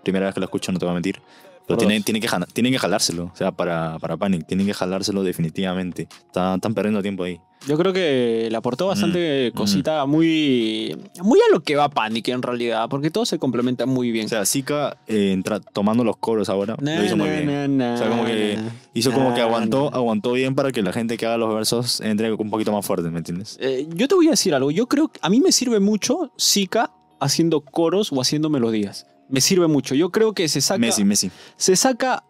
Primera 0.03 0.25
vez 0.25 0.33
que 0.33 0.41
lo 0.41 0.45
escucho, 0.45 0.71
no 0.73 0.79
te 0.79 0.85
voy 0.85 0.91
a 0.91 0.95
mentir. 0.95 1.21
Pero 1.67 1.77
tienen, 1.77 2.03
tienen, 2.03 2.21
que, 2.21 2.27
tienen 2.53 2.73
que 2.73 2.79
jalárselo. 2.79 3.31
O 3.33 3.35
sea, 3.35 3.51
para, 3.51 3.97
para 3.99 4.17
Panic. 4.17 4.45
Tienen 4.45 4.67
que 4.67 4.73
jalárselo 4.73 5.23
definitivamente. 5.23 6.07
Están, 6.25 6.55
están 6.55 6.73
perdiendo 6.73 7.01
tiempo 7.01 7.23
ahí. 7.23 7.39
Yo 7.65 7.77
creo 7.77 7.93
que 7.93 8.49
le 8.51 8.57
aportó 8.57 8.87
bastante 8.87 9.51
Mm, 9.53 9.57
cosita 9.57 10.05
muy, 10.05 10.97
muy 11.23 11.39
a 11.39 11.53
lo 11.53 11.61
que 11.63 11.77
va 11.77 11.87
Panic 11.87 12.27
en 12.27 12.41
realidad, 12.41 12.89
porque 12.89 13.09
todo 13.09 13.25
se 13.25 13.39
complementa 13.39 13.85
muy 13.85 14.11
bien. 14.11 14.25
O 14.25 14.29
sea, 14.29 14.45
Zika 14.45 14.97
eh, 15.07 15.31
entra- 15.31 15.61
tomando 15.61 16.03
los 16.03 16.17
coros 16.17 16.49
ahora. 16.49 16.75
Na, 16.81 16.97
lo 16.99 17.05
hizo 17.05 17.15
muy 17.15 17.29
na, 17.29 17.35
bien. 17.39 17.77
na, 17.77 17.93
O 17.93 17.97
sea, 17.97 18.09
como 18.09 18.25
que. 18.25 18.57
Hizo 18.93 19.13
como 19.13 19.33
que 19.33 19.39
aguantó, 19.39 19.89
aguantó 19.93 20.33
bien 20.33 20.55
para 20.55 20.73
que 20.73 20.81
la 20.81 20.91
gente 20.91 21.15
que 21.15 21.25
haga 21.25 21.37
los 21.37 21.53
versos 21.55 22.01
entre 22.01 22.33
un 22.33 22.49
poquito 22.49 22.73
más 22.73 22.85
fuerte, 22.85 23.09
¿me 23.09 23.19
entiendes? 23.19 23.57
Eh, 23.61 23.87
yo 23.95 24.09
te 24.09 24.15
voy 24.15 24.27
a 24.27 24.31
decir 24.31 24.53
algo. 24.53 24.69
Yo 24.71 24.87
creo 24.87 25.07
que 25.07 25.19
a 25.23 25.29
mí 25.29 25.39
me 25.39 25.53
sirve 25.53 25.79
mucho 25.79 26.33
Zika 26.37 26.91
haciendo 27.21 27.61
coros 27.61 28.11
o 28.11 28.19
haciendo 28.19 28.49
melodías. 28.49 29.07
Me 29.33 29.41
sirve 29.41 29.65
mucho. 29.65 29.95
Yo 29.95 30.11
creo 30.11 30.33
que 30.33 30.47
se 30.47 30.61
saca, 30.61 30.77
Messi, 30.77 31.03
Messi. 31.03 31.31
se 31.57 31.75
saca 31.75 32.23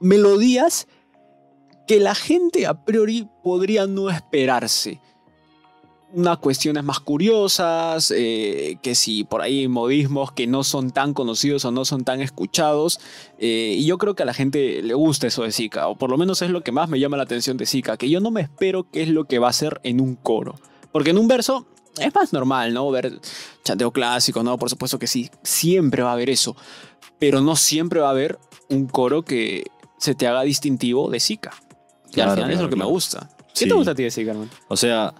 melodías 0.00 0.88
que 1.86 2.00
la 2.00 2.14
gente 2.14 2.66
a 2.66 2.82
priori 2.82 3.28
podría 3.42 3.86
no 3.86 4.08
esperarse. 4.08 5.02
Unas 6.14 6.38
cuestiones 6.38 6.82
más 6.82 6.98
curiosas, 6.98 8.10
eh, 8.10 8.78
que 8.80 8.94
si 8.94 9.24
por 9.24 9.42
ahí 9.42 9.68
modismos 9.68 10.32
que 10.32 10.46
no 10.46 10.64
son 10.64 10.92
tan 10.92 11.12
conocidos 11.12 11.66
o 11.66 11.72
no 11.72 11.84
son 11.84 12.04
tan 12.04 12.22
escuchados. 12.22 13.00
eh, 13.38 13.74
y 13.76 13.84
yo 13.84 13.98
creo 13.98 14.14
que 14.14 14.22
a 14.22 14.26
la 14.26 14.32
gente 14.32 14.80
le 14.82 14.94
gusta 14.94 15.26
eso 15.26 15.42
de 15.42 15.52
Zika, 15.52 15.88
o 15.88 15.96
por 15.96 16.08
lo 16.08 16.16
menos 16.16 16.40
es 16.40 16.48
lo 16.48 16.62
que 16.62 16.72
más 16.72 16.88
me 16.88 16.98
llama 17.00 17.18
la 17.18 17.24
atención 17.24 17.58
de 17.58 17.66
Zika, 17.66 17.98
que 17.98 18.08
yo 18.08 18.20
no 18.20 18.30
me 18.30 18.40
espero 18.40 18.86
qué 18.90 19.02
es 19.02 19.10
lo 19.10 19.24
que 19.26 19.38
va 19.38 19.48
a 19.48 19.50
hacer 19.50 19.78
en 19.82 20.00
un 20.00 20.14
coro. 20.14 20.54
Porque 20.90 21.10
en 21.10 21.18
un 21.18 21.28
verso 21.28 21.66
es 21.98 22.14
más 22.14 22.32
normal, 22.32 22.72
¿no? 22.74 22.90
Ver 22.90 23.20
chanteo 23.64 23.90
clásico, 23.92 24.42
¿no? 24.42 24.58
Por 24.58 24.70
supuesto 24.70 24.98
que 24.98 25.06
sí, 25.06 25.30
siempre 25.42 26.02
va 26.02 26.10
a 26.10 26.14
haber 26.14 26.30
eso. 26.30 26.56
Pero 27.18 27.40
no 27.40 27.56
siempre 27.56 28.00
va 28.00 28.08
a 28.08 28.10
haber 28.10 28.38
un 28.68 28.86
coro 28.86 29.22
que 29.22 29.64
se 29.98 30.14
te 30.14 30.26
haga 30.26 30.42
distintivo 30.42 31.10
de 31.10 31.20
Zika. 31.20 31.52
Y 32.10 32.14
Claro, 32.14 32.32
al 32.32 32.36
final 32.38 32.50
es 32.52 32.60
lo 32.60 32.68
que 32.68 32.76
me 32.76 32.84
gusta. 32.84 33.28
¿Qué 33.54 33.60
Sí. 33.60 33.68
te 33.68 33.74
gusta 33.74 33.92
a 33.92 33.94
ti 33.94 34.02
de 34.02 34.10
Zika, 34.10 34.32
hermano? 34.32 34.50
O 34.68 34.76
sea, 34.76 35.14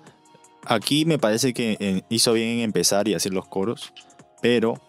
aquí 0.67 1.05
me 1.05 1.19
parece 1.19 1.55
que 1.55 1.77
eh, 1.81 2.03
hizo 2.09 2.33
bien 2.33 2.49
en 2.49 2.61
empezar 2.61 3.07
y 3.09 3.15
hacer 3.15 3.33
los 3.33 3.47
coros, 3.47 3.93
pero, 4.43 4.81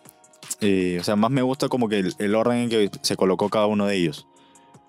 eh, 0.62 0.98
o 1.00 1.04
sea, 1.04 1.16
más 1.16 1.32
me 1.32 1.42
gusta 1.44 1.68
como 1.70 1.88
que 1.88 2.00
el, 2.00 2.16
el 2.18 2.36
orden 2.36 2.58
en 2.58 2.70
que 2.70 2.90
se 3.02 3.16
colocó 3.16 3.50
cada 3.50 3.68
uno 3.68 3.86
de 3.86 3.96
ellos. 3.98 4.26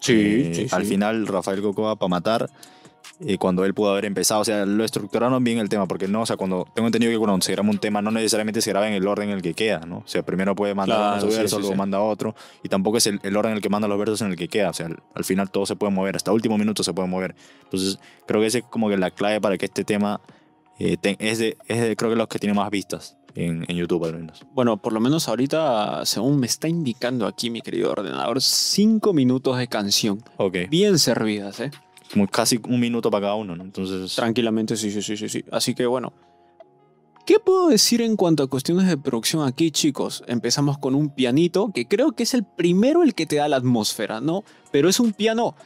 Eh, 0.08 0.68
Al 0.72 0.84
final, 0.84 1.26
Rafael 1.26 1.62
Cocoa 1.62 1.96
para 1.96 2.08
matar, 2.08 2.50
eh, 3.20 3.38
cuando 3.38 3.64
él 3.64 3.72
pudo 3.74 3.92
haber 3.92 4.04
empezado, 4.04 4.40
o 4.40 4.44
sea, 4.44 4.66
lo 4.66 4.84
estructuraron 4.84 5.42
bien 5.42 5.58
el 5.58 5.68
tema, 5.68 5.86
porque 5.86 6.06
no, 6.08 6.22
o 6.22 6.26
sea, 6.26 6.36
cuando 6.36 6.66
tengo 6.74 6.86
entendido 6.88 7.10
que 7.12 7.18
cuando 7.18 7.42
se 7.44 7.52
graba 7.52 7.68
un 7.70 7.78
tema, 7.78 8.02
no 8.02 8.10
necesariamente 8.10 8.60
se 8.60 8.70
graba 8.70 8.88
en 8.88 8.94
el 8.94 9.06
orden 9.06 9.30
en 9.30 9.36
el 9.36 9.42
que 9.42 9.54
queda, 9.54 9.80
¿no? 9.80 9.98
O 9.98 10.06
sea, 10.06 10.22
primero 10.22 10.54
puede 10.54 10.74
mandar 10.74 10.98
Claro, 10.98 11.12
uno 11.26 11.32
su 11.32 11.40
sí, 11.40 11.48
sí, 11.48 11.56
luego 11.56 11.72
sí. 11.72 11.78
manda 11.78 12.00
otro, 12.00 12.34
y 12.62 12.68
tampoco 12.68 12.98
es 12.98 13.06
el, 13.06 13.18
el 13.22 13.36
orden 13.36 13.52
en 13.52 13.56
el 13.56 13.62
que 13.62 13.68
manda 13.68 13.88
los 13.88 13.98
versos 13.98 14.20
en 14.22 14.28
el 14.28 14.36
que 14.36 14.48
queda, 14.48 14.70
o 14.70 14.72
sea, 14.74 14.86
al, 14.86 14.98
al 15.14 15.24
final 15.24 15.50
todo 15.50 15.64
se 15.66 15.76
puede 15.76 15.92
mover, 15.92 16.16
hasta 16.16 16.32
último 16.32 16.58
minuto 16.58 16.82
se 16.82 16.92
puede 16.92 17.08
mover. 17.08 17.34
Entonces, 17.64 17.98
creo 18.26 18.40
que 18.40 18.46
ese 18.48 18.58
es 18.58 18.64
como 18.64 18.88
que 18.88 18.96
la 18.96 19.10
clave 19.10 19.40
para 19.40 19.56
que 19.56 19.64
este 19.66 19.84
tema 19.84 20.20
eh, 20.78 20.96
te- 20.98 21.16
es, 21.18 21.38
de, 21.38 21.56
es 21.68 21.80
de, 21.80 21.96
creo 21.96 22.10
que 22.10 22.16
los 22.16 22.28
que 22.28 22.38
tienen 22.38 22.56
más 22.56 22.70
vistas 22.70 23.16
en, 23.34 23.64
en 23.68 23.76
YouTube 23.76 24.04
al 24.04 24.14
menos. 24.14 24.44
Bueno, 24.52 24.76
por 24.76 24.92
lo 24.92 25.00
menos 25.00 25.26
ahorita, 25.28 26.04
según 26.04 26.38
me 26.38 26.46
está 26.46 26.68
indicando 26.68 27.26
aquí 27.26 27.48
mi 27.50 27.62
querido 27.62 27.90
ordenador, 27.92 28.42
cinco 28.42 29.12
minutos 29.14 29.56
de 29.56 29.68
canción. 29.68 30.22
Ok. 30.36 30.56
Bien 30.68 30.98
servidas, 30.98 31.60
¿eh? 31.60 31.70
Como 32.12 32.26
casi 32.28 32.60
un 32.68 32.80
minuto 32.80 33.10
para 33.10 33.22
cada 33.22 33.34
uno, 33.34 33.56
¿no? 33.56 33.64
Entonces, 33.64 34.14
Tranquilamente, 34.14 34.76
sí, 34.76 34.90
sí, 34.90 35.02
sí, 35.02 35.16
sí, 35.16 35.28
sí. 35.28 35.44
Así 35.50 35.74
que 35.74 35.86
bueno. 35.86 36.12
¿Qué 37.26 37.40
puedo 37.40 37.68
decir 37.68 38.02
en 38.02 38.14
cuanto 38.14 38.44
a 38.44 38.46
cuestiones 38.46 38.86
de 38.86 38.96
producción 38.96 39.46
aquí, 39.46 39.72
chicos? 39.72 40.22
Empezamos 40.28 40.78
con 40.78 40.94
un 40.94 41.10
pianito, 41.10 41.72
que 41.74 41.88
creo 41.88 42.12
que 42.12 42.22
es 42.22 42.34
el 42.34 42.44
primero 42.44 43.02
el 43.02 43.16
que 43.16 43.26
te 43.26 43.36
da 43.36 43.48
la 43.48 43.56
atmósfera, 43.56 44.20
¿no? 44.20 44.44
Pero 44.70 44.88
es 44.88 45.00
un 45.00 45.12
piano... 45.12 45.56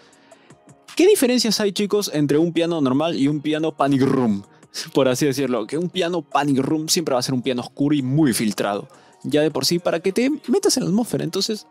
¿Qué 0.96 1.06
diferencias 1.06 1.60
hay, 1.60 1.72
chicos, 1.72 2.10
entre 2.14 2.38
un 2.38 2.54
piano 2.54 2.80
normal 2.80 3.14
y 3.14 3.28
un 3.28 3.40
piano 3.40 3.76
panic 3.76 4.02
room? 4.02 4.42
Por 4.94 5.08
así 5.08 5.26
decirlo, 5.26 5.66
que 5.66 5.76
un 5.76 5.90
piano 5.90 6.22
panic 6.22 6.58
room 6.58 6.88
siempre 6.88 7.12
va 7.12 7.20
a 7.20 7.22
ser 7.22 7.34
un 7.34 7.42
piano 7.42 7.60
oscuro 7.60 7.94
y 7.94 8.00
muy 8.00 8.32
filtrado. 8.32 8.88
Ya 9.22 9.42
de 9.42 9.50
por 9.50 9.66
sí, 9.66 9.78
para 9.78 10.00
que 10.00 10.12
te 10.12 10.30
metas 10.48 10.78
en 10.78 10.84
la 10.84 10.88
atmósfera. 10.88 11.24
Entonces, 11.24 11.66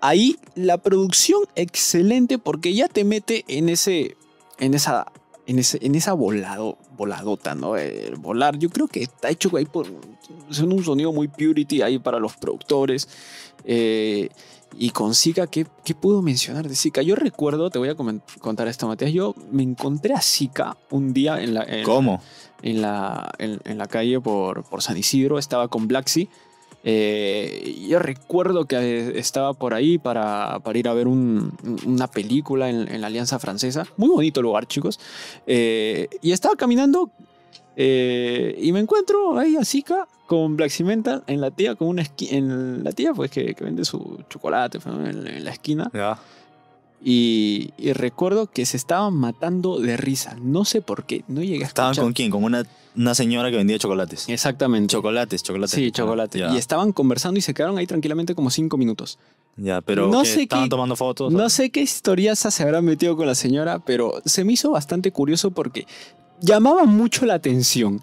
ahí 0.00 0.36
la 0.54 0.78
producción 0.78 1.42
excelente 1.54 2.38
porque 2.38 2.74
ya 2.74 2.88
te 2.88 3.04
mete 3.04 3.44
en 3.48 3.68
ese 3.68 4.16
en 4.58 4.74
esa 4.74 5.06
en 5.46 5.58
ese 5.58 5.78
en 5.82 5.94
esa 5.94 6.12
volado 6.12 6.78
voladota 6.96 7.54
no 7.54 7.76
el 7.76 8.16
volar 8.16 8.58
yo 8.58 8.70
creo 8.70 8.88
que 8.88 9.02
está 9.02 9.30
hecho 9.30 9.50
ahí 9.56 9.64
por 9.64 9.86
son 10.50 10.72
un 10.72 10.84
sonido 10.84 11.12
muy 11.12 11.28
purity 11.28 11.82
ahí 11.82 11.98
para 11.98 12.18
los 12.18 12.36
productores 12.36 13.08
eh, 13.64 14.28
y 14.78 14.90
con 14.90 15.14
Zika 15.14 15.46
¿qué, 15.46 15.66
¿qué 15.84 15.94
puedo 15.94 16.22
mencionar 16.22 16.68
de 16.68 16.76
Zika? 16.76 17.02
Yo 17.02 17.16
recuerdo, 17.16 17.70
te 17.70 17.78
voy 17.80 17.88
a 17.88 17.96
contar 18.40 18.68
esto, 18.68 18.86
Matías. 18.86 19.12
Yo 19.12 19.34
me 19.50 19.64
encontré 19.64 20.14
a 20.14 20.20
Zika 20.20 20.76
un 20.90 21.12
día 21.12 21.42
en 21.42 21.54
la, 21.54 21.64
en, 21.64 21.84
¿cómo? 21.84 22.22
en 22.62 22.80
la, 22.80 23.32
en, 23.38 23.60
en 23.64 23.78
la 23.78 23.86
calle 23.86 24.20
por, 24.20 24.62
por 24.62 24.80
San 24.80 24.96
Isidro, 24.96 25.38
estaba 25.38 25.66
con 25.66 25.88
Blacksy. 25.88 26.28
Eh, 26.82 27.86
yo 27.88 27.98
recuerdo 27.98 28.64
que 28.64 28.76
eh, 28.76 29.18
estaba 29.18 29.52
por 29.54 29.74
ahí 29.74 29.98
para, 29.98 30.60
ir 30.74 30.88
a 30.88 30.94
ver 30.94 31.08
un- 31.08 31.52
una 31.86 32.06
película 32.08 32.70
en, 32.70 33.00
la 33.00 33.06
Alianza 33.06 33.38
Francesa. 33.38 33.86
Muy 33.96 34.08
bonito 34.08 34.42
lugar, 34.42 34.66
chicos. 34.66 34.98
Eh, 35.46 36.08
y 36.22 36.32
estaba 36.32 36.56
caminando 36.56 37.10
y 37.76 38.72
me 38.72 38.80
encuentro 38.80 39.38
ahí 39.38 39.56
a 39.56 39.64
Zika 39.64 40.06
con 40.26 40.56
Black 40.56 40.70
en 41.26 41.40
la 41.40 41.50
tía, 41.50 41.74
con 41.74 41.88
una 41.88 42.04
en 42.20 42.84
la 42.84 42.92
tía 42.92 43.12
pues 43.14 43.30
que, 43.30 43.56
vende 43.58 43.84
su 43.84 44.22
chocolate 44.28 44.78
pues, 44.78 44.94
en 44.94 45.44
la 45.44 45.50
esquina. 45.50 45.90
Ya. 45.92 46.18
Y, 47.02 47.70
y 47.78 47.92
recuerdo 47.94 48.46
que 48.46 48.66
se 48.66 48.76
estaban 48.76 49.14
matando 49.14 49.78
de 49.80 49.96
risa. 49.96 50.36
No 50.42 50.64
sé 50.64 50.82
por 50.82 51.04
qué, 51.04 51.24
no 51.28 51.42
llegué 51.42 51.64
a 51.64 51.66
¿Estaban 51.68 51.92
escuchar. 51.92 52.04
con 52.04 52.12
quién? 52.12 52.30
Con 52.30 52.44
una, 52.44 52.62
una 52.94 53.14
señora 53.14 53.50
que 53.50 53.56
vendía 53.56 53.78
chocolates. 53.78 54.28
Exactamente. 54.28 54.92
Chocolates, 54.92 55.42
chocolates. 55.42 55.74
Sí, 55.74 55.90
chocolate. 55.92 56.38
Ya, 56.40 56.52
Y 56.52 56.58
estaban 56.58 56.92
conversando 56.92 57.38
y 57.38 57.40
se 57.42 57.54
quedaron 57.54 57.78
ahí 57.78 57.86
tranquilamente 57.86 58.34
como 58.34 58.50
cinco 58.50 58.76
minutos. 58.76 59.18
ya 59.56 59.80
pero 59.80 60.08
No 60.08 60.24
sé 60.26 60.42
estaban 60.42 60.66
qué- 60.66 60.70
tomando 60.70 60.94
fotos. 60.94 61.32
No 61.32 61.48
sé 61.48 61.70
qué 61.70 61.80
historiaza 61.80 62.50
se 62.50 62.62
habrá 62.64 62.82
metido 62.82 63.16
con 63.16 63.26
la 63.26 63.34
señora, 63.34 63.78
pero 63.78 64.20
se 64.26 64.44
me 64.44 64.52
hizo 64.52 64.70
bastante 64.70 65.10
curioso 65.10 65.50
porque 65.52 65.86
llamaba 66.42 66.84
mucho 66.84 67.24
la 67.24 67.34
atención. 67.34 68.02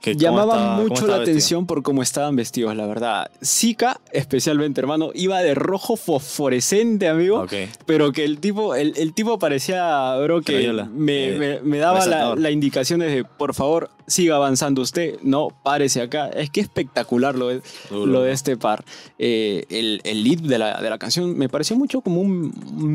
¿Qué- 0.00 0.12
cómo 0.12 0.20
Llamaba 0.22 0.54
estaba- 0.54 0.76
mucho 0.78 1.06
la 1.06 1.18
vestido? 1.18 1.22
atención 1.22 1.66
por 1.66 1.82
cómo 1.82 2.02
estaban 2.02 2.34
vestidos, 2.36 2.74
la 2.74 2.86
verdad. 2.86 3.30
Zika, 3.44 4.00
especialmente, 4.12 4.80
hermano, 4.80 5.10
iba 5.14 5.40
de 5.40 5.54
rojo 5.54 5.96
fosforescente, 5.96 7.08
amigo. 7.08 7.40
Ok. 7.42 7.52
Pero 7.86 8.12
que 8.12 8.24
el 8.24 8.38
tipo, 8.38 8.74
el, 8.74 8.94
el 8.96 9.12
tipo 9.12 9.38
parecía, 9.38 10.16
bro, 10.16 10.40
que 10.42 10.72
me, 10.92 11.28
Eh, 11.28 11.38
me- 11.38 11.60
me 11.60 11.78
daba 11.78 11.98
la, 11.98 12.04
resaltador. 12.04 12.40
la 12.40 12.50
indicación 12.50 13.00
de, 13.00 13.24
por 13.24 13.54
favor, 13.54 13.90
siga 14.06 14.36
avanzando 14.36 14.80
usted, 14.82 15.18
no, 15.22 15.48
párese 15.62 16.00
acá. 16.00 16.28
Es 16.28 16.50
que 16.50 16.60
espectacular 16.60 17.34
lo 17.36 17.48
de, 17.48 17.60
Duro. 17.90 18.06
lo 18.06 18.22
de 18.22 18.32
este 18.32 18.56
par. 18.56 18.84
Eh, 19.18 19.64
el, 19.68 20.00
el 20.04 20.24
lead 20.24 20.38
de 20.40 20.58
la, 20.58 20.80
de 20.80 20.90
la 20.90 20.98
canción 20.98 21.36
me 21.36 21.48
pareció 21.48 21.76
mucho 21.76 22.00
como 22.00 22.20
un 22.20 22.52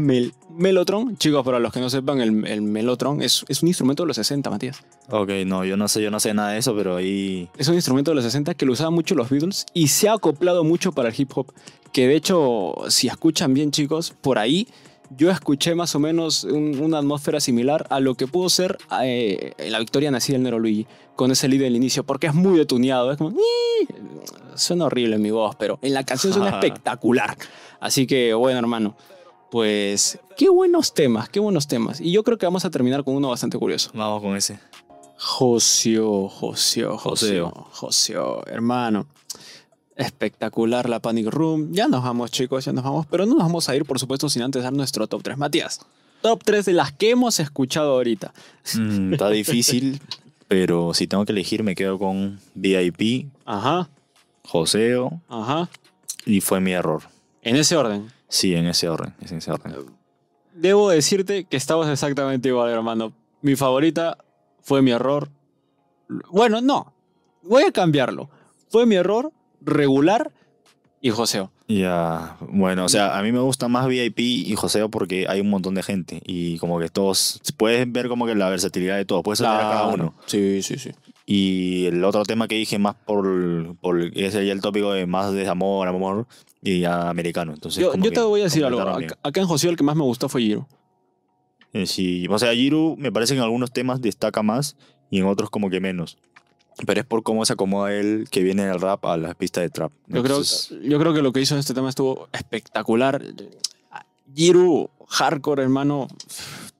mel- 0.08 0.34
melotron. 0.50 1.18
Chicos, 1.18 1.44
para 1.46 1.60
los 1.60 1.72
que 1.72 1.80
no 1.80 1.90
sepan, 1.90 2.20
el, 2.20 2.46
el 2.48 2.62
melotron 2.62 3.22
es, 3.22 3.46
es 3.48 3.62
un 3.62 3.68
instrumento 3.68 4.04
de 4.04 4.08
los 4.08 4.16
60, 4.18 4.50
Matías. 4.50 4.84
Ok, 5.10 5.30
no, 5.46 5.64
yo 5.66 5.78
no 5.78 5.88
sé, 5.88 6.02
yo 6.02 6.10
no 6.12 6.20
sé 6.20 6.34
nada 6.34 6.52
de 6.52 6.58
eso, 6.60 6.76
pero 6.76 6.95
ahí. 6.98 7.50
Es 7.58 7.68
un 7.68 7.76
instrumento 7.76 8.12
de 8.12 8.16
los 8.16 8.24
60 8.24 8.54
que 8.56 8.66
lo 8.66 8.74
usaban 8.74 8.94
mucho 8.94 9.16
los 9.16 9.30
Beatles 9.30 9.66
y 9.74 9.88
se 9.90 10.10
ha 10.10 10.14
acoplado 10.14 10.64
mucho 10.64 10.92
para 10.92 11.10
el 11.10 11.16
hip 11.18 11.32
hop. 11.36 11.48
Que 11.94 12.08
de 12.08 12.16
hecho, 12.16 12.74
si 12.90 13.08
escuchan 13.08 13.54
bien, 13.54 13.72
chicos, 13.72 14.14
por 14.22 14.38
ahí 14.38 14.68
yo 15.16 15.30
escuché 15.30 15.76
más 15.76 15.94
o 15.96 16.00
menos 16.00 16.44
un- 16.44 16.80
una 16.80 16.98
atmósfera 16.98 17.40
similar 17.40 17.86
a 17.90 18.00
lo 18.00 18.16
que 18.16 18.26
pudo 18.28 18.50
ser 18.50 18.78
eh, 19.04 19.54
la 19.70 19.80
victoria 19.80 20.10
nacida 20.12 20.34
del 20.36 20.44
Nero 20.44 20.60
Luigi 20.60 20.88
con 21.16 21.32
ese 21.32 21.48
lead 21.48 21.62
del 21.62 21.76
inicio, 21.76 22.04
porque 22.04 22.28
es 22.28 22.34
muy 22.34 22.58
detuneado. 22.58 23.12
Es 23.12 23.18
como. 23.18 23.30
"Ii". 23.32 23.88
Suena 24.56 24.86
horrible 24.86 25.16
en 25.18 25.22
mi 25.22 25.32
voz, 25.32 25.56
pero 25.58 25.78
en 25.82 25.94
la 25.94 26.04
canción 26.04 26.34
suena 26.34 26.50
espectacular. 26.60 27.38
Así 27.80 28.08
que, 28.08 28.34
bueno, 28.34 28.60
hermano. 28.60 28.96
Pues 29.52 30.20
qué 30.36 30.50
buenos 30.50 30.94
temas, 30.94 31.30
qué 31.30 31.40
buenos 31.40 31.68
temas. 31.68 32.02
Y 32.02 32.12
yo 32.12 32.24
creo 32.24 32.38
que 32.38 32.46
vamos 32.46 32.66
a 32.66 32.70
terminar 32.72 33.04
con 33.06 33.16
uno 33.16 33.30
bastante 33.30 33.58
curioso. 33.58 33.90
Vamos 33.94 34.22
con 34.22 34.36
ese. 34.36 34.60
Joseo, 35.18 36.28
Joseo, 36.30 36.98
Joseo, 36.98 37.50
Joseo. 37.72 38.44
Hermano. 38.48 39.08
Espectacular 39.96 40.90
la 40.90 41.00
Panic 41.00 41.28
Room. 41.28 41.70
Ya 41.72 41.88
nos 41.88 42.04
vamos, 42.04 42.30
chicos, 42.32 42.66
ya 42.66 42.74
nos 42.74 42.84
vamos. 42.84 43.06
Pero 43.08 43.26
no 43.26 43.36
nos 43.36 43.44
vamos 43.44 43.70
a 43.70 43.76
ir, 43.76 43.86
por 43.86 44.00
supuesto, 44.00 44.28
sin 44.30 44.42
antes 44.42 44.62
dar 44.64 44.74
nuestro 44.74 45.08
top 45.08 45.24
3. 45.24 45.38
Matías, 45.38 45.80
top 46.22 46.44
3 46.44 46.66
de 46.66 46.74
las 46.74 46.92
que 46.92 47.12
hemos 47.12 47.40
escuchado 47.40 47.94
ahorita. 47.94 48.34
Mm, 48.76 49.14
está 49.14 49.30
difícil, 49.30 50.02
pero 50.50 50.94
si 50.94 51.08
tengo 51.08 51.24
que 51.26 51.32
elegir, 51.32 51.64
me 51.64 51.76
quedo 51.76 51.98
con 51.98 52.40
VIP, 52.56 53.28
Ajá, 53.46 53.90
Joseo, 54.44 55.22
ajá. 55.30 55.70
y 56.26 56.42
fue 56.42 56.60
mi 56.60 56.74
error. 56.74 57.04
En 57.42 57.56
ese 57.56 57.78
orden. 57.78 58.12
Sí, 58.28 58.54
en 58.54 58.68
ese 58.68 58.90
orden. 58.90 59.14
es 59.22 59.32
en 59.32 59.38
ese 59.38 59.52
orden. 59.52 59.76
Debo 60.54 60.90
decirte 60.90 61.46
que 61.46 61.56
estamos 61.56 61.88
exactamente 61.88 62.50
igual, 62.50 62.70
hermano. 62.70 63.14
Mi 63.42 63.56
favorita 63.56 64.18
fue 64.66 64.82
mi 64.82 64.90
error. 64.92 65.30
Bueno, 66.32 66.60
no. 66.60 66.94
Voy 67.44 67.64
a 67.64 67.72
cambiarlo. 67.72 68.30
Fue 68.70 68.86
mi 68.88 68.96
error, 68.96 69.32
regular 69.62 70.32
y 71.02 71.12
Joseo. 71.12 71.52
Ya, 71.68 72.38
bueno, 72.42 72.86
o 72.86 72.90
sea, 72.90 73.18
a 73.18 73.22
mí 73.24 73.32
me 73.32 73.40
gusta 73.40 73.68
más 73.68 73.88
VIP 73.88 74.20
y 74.20 74.56
Joseo 74.56 74.90
porque 74.90 75.28
hay 75.28 75.40
un 75.42 75.50
montón 75.50 75.74
de 75.76 75.82
gente 75.84 76.22
y 76.26 76.58
como 76.60 76.80
que 76.80 76.90
todos, 76.90 77.42
puedes 77.58 77.92
ver 77.92 78.08
como 78.08 78.26
que 78.26 78.36
la 78.36 78.50
versatilidad 78.50 78.98
de 78.98 79.06
todos, 79.06 79.24
puedes 79.24 79.40
saber 79.40 79.66
a 79.66 79.70
cada 79.70 79.82
Claro. 79.88 79.94
uno. 79.94 80.14
Sí, 80.26 80.62
sí, 80.62 80.78
sí. 80.78 80.92
Y 81.28 81.86
el 81.86 82.04
otro 82.04 82.24
tema 82.24 82.48
que 82.48 82.56
dije 82.56 82.78
más 82.78 82.96
por, 82.96 83.76
por 83.78 84.00
ese 84.16 84.46
ya 84.46 84.54
el 84.54 84.62
tópico 84.62 84.94
de 84.94 85.06
más 85.08 85.32
de 85.34 85.48
amor, 85.48 85.88
amor 85.88 86.28
y 86.62 86.82
ya 86.82 87.10
americano. 87.10 87.54
Entonces, 87.54 87.82
Yo, 87.84 87.96
yo 87.96 88.12
te 88.12 88.22
voy 88.22 88.42
a 88.42 88.46
decir 88.46 88.64
algo. 88.66 88.82
acá 88.82 89.42
en 89.42 89.48
José 89.48 89.70
el 89.70 89.76
que 89.78 89.84
más 89.84 89.96
me 89.96 90.04
gustó 90.04 90.30
fue 90.30 90.42
Giro. 90.42 90.68
Eh, 91.76 91.86
Sí, 91.88 92.26
o 92.30 92.40
sea, 92.40 92.54
Jiru 92.54 92.96
me 92.98 93.12
parece 93.12 93.34
que 93.34 93.40
en 93.40 93.44
algunos 93.44 93.72
temas 93.72 94.02
destaca 94.02 94.42
más 94.44 94.78
y 95.12 95.20
en 95.20 95.26
otros 95.26 95.50
como 95.50 95.70
que 95.70 95.80
menos. 95.80 96.18
Pero 96.86 97.00
es 97.02 97.06
por 97.06 97.24
cómo 97.24 97.46
se 97.46 97.54
acomoda 97.54 97.94
él 97.94 98.28
que 98.32 98.44
viene 98.44 98.66
del 98.66 98.80
rap 98.82 99.06
a 99.06 99.16
las 99.18 99.36
pistas 99.36 99.64
de 99.64 99.70
trap. 99.70 99.92
Yo 100.08 100.24
creo, 100.24 100.42
yo 100.84 101.00
creo 101.00 101.14
que 101.14 101.22
lo 101.22 101.32
que 101.32 101.40
hizo 101.42 101.54
en 101.56 101.60
este 101.60 101.74
tema 101.74 101.90
estuvo 101.90 102.28
espectacular. 102.34 103.22
Giro, 104.36 104.90
hardcore, 105.08 105.64
hermano, 105.64 106.08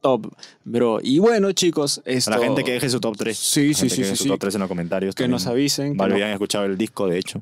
top, 0.02 0.28
bro. 0.66 1.00
Y 1.02 1.20
bueno, 1.20 1.52
chicos, 1.54 2.02
esto... 2.06 2.32
a 2.34 2.38
la 2.38 2.44
gente 2.46 2.64
que 2.64 2.74
deje 2.74 2.90
su 2.90 3.00
top 3.00 3.16
3. 3.16 3.38
Sí, 3.38 3.74
sí, 3.74 3.90
sí, 3.90 4.04
sí, 4.04 4.16
su 4.16 4.24
sí. 4.24 4.30
top 4.30 4.40
3 4.40 4.56
en 4.56 4.60
los 4.62 4.68
comentarios. 4.68 5.16
Que 5.16 5.24
también. 5.24 5.32
nos 5.32 5.48
avisen. 5.48 5.94
que 5.94 5.98
Vale, 5.98 6.10
no- 6.10 6.16
habían 6.16 6.32
escuchado 6.32 6.66
el 6.66 6.78
disco, 6.78 7.08
de 7.08 7.18
hecho. 7.18 7.42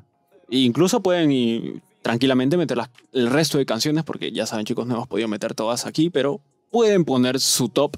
E 0.50 0.58
incluso 0.58 1.02
pueden 1.02 1.32
y, 1.32 1.80
tranquilamente 2.02 2.56
meter 2.56 2.76
las- 2.76 2.90
el 3.12 3.30
resto 3.30 3.58
de 3.58 3.66
canciones, 3.66 4.04
porque 4.04 4.30
ya 4.30 4.46
saben, 4.46 4.64
chicos, 4.66 4.86
no 4.86 4.94
hemos 4.94 5.08
podido 5.08 5.26
meter 5.26 5.54
todas 5.54 5.86
aquí, 5.86 6.10
pero 6.10 6.40
pueden 6.74 7.04
poner 7.04 7.38
su 7.38 7.68
top 7.68 7.96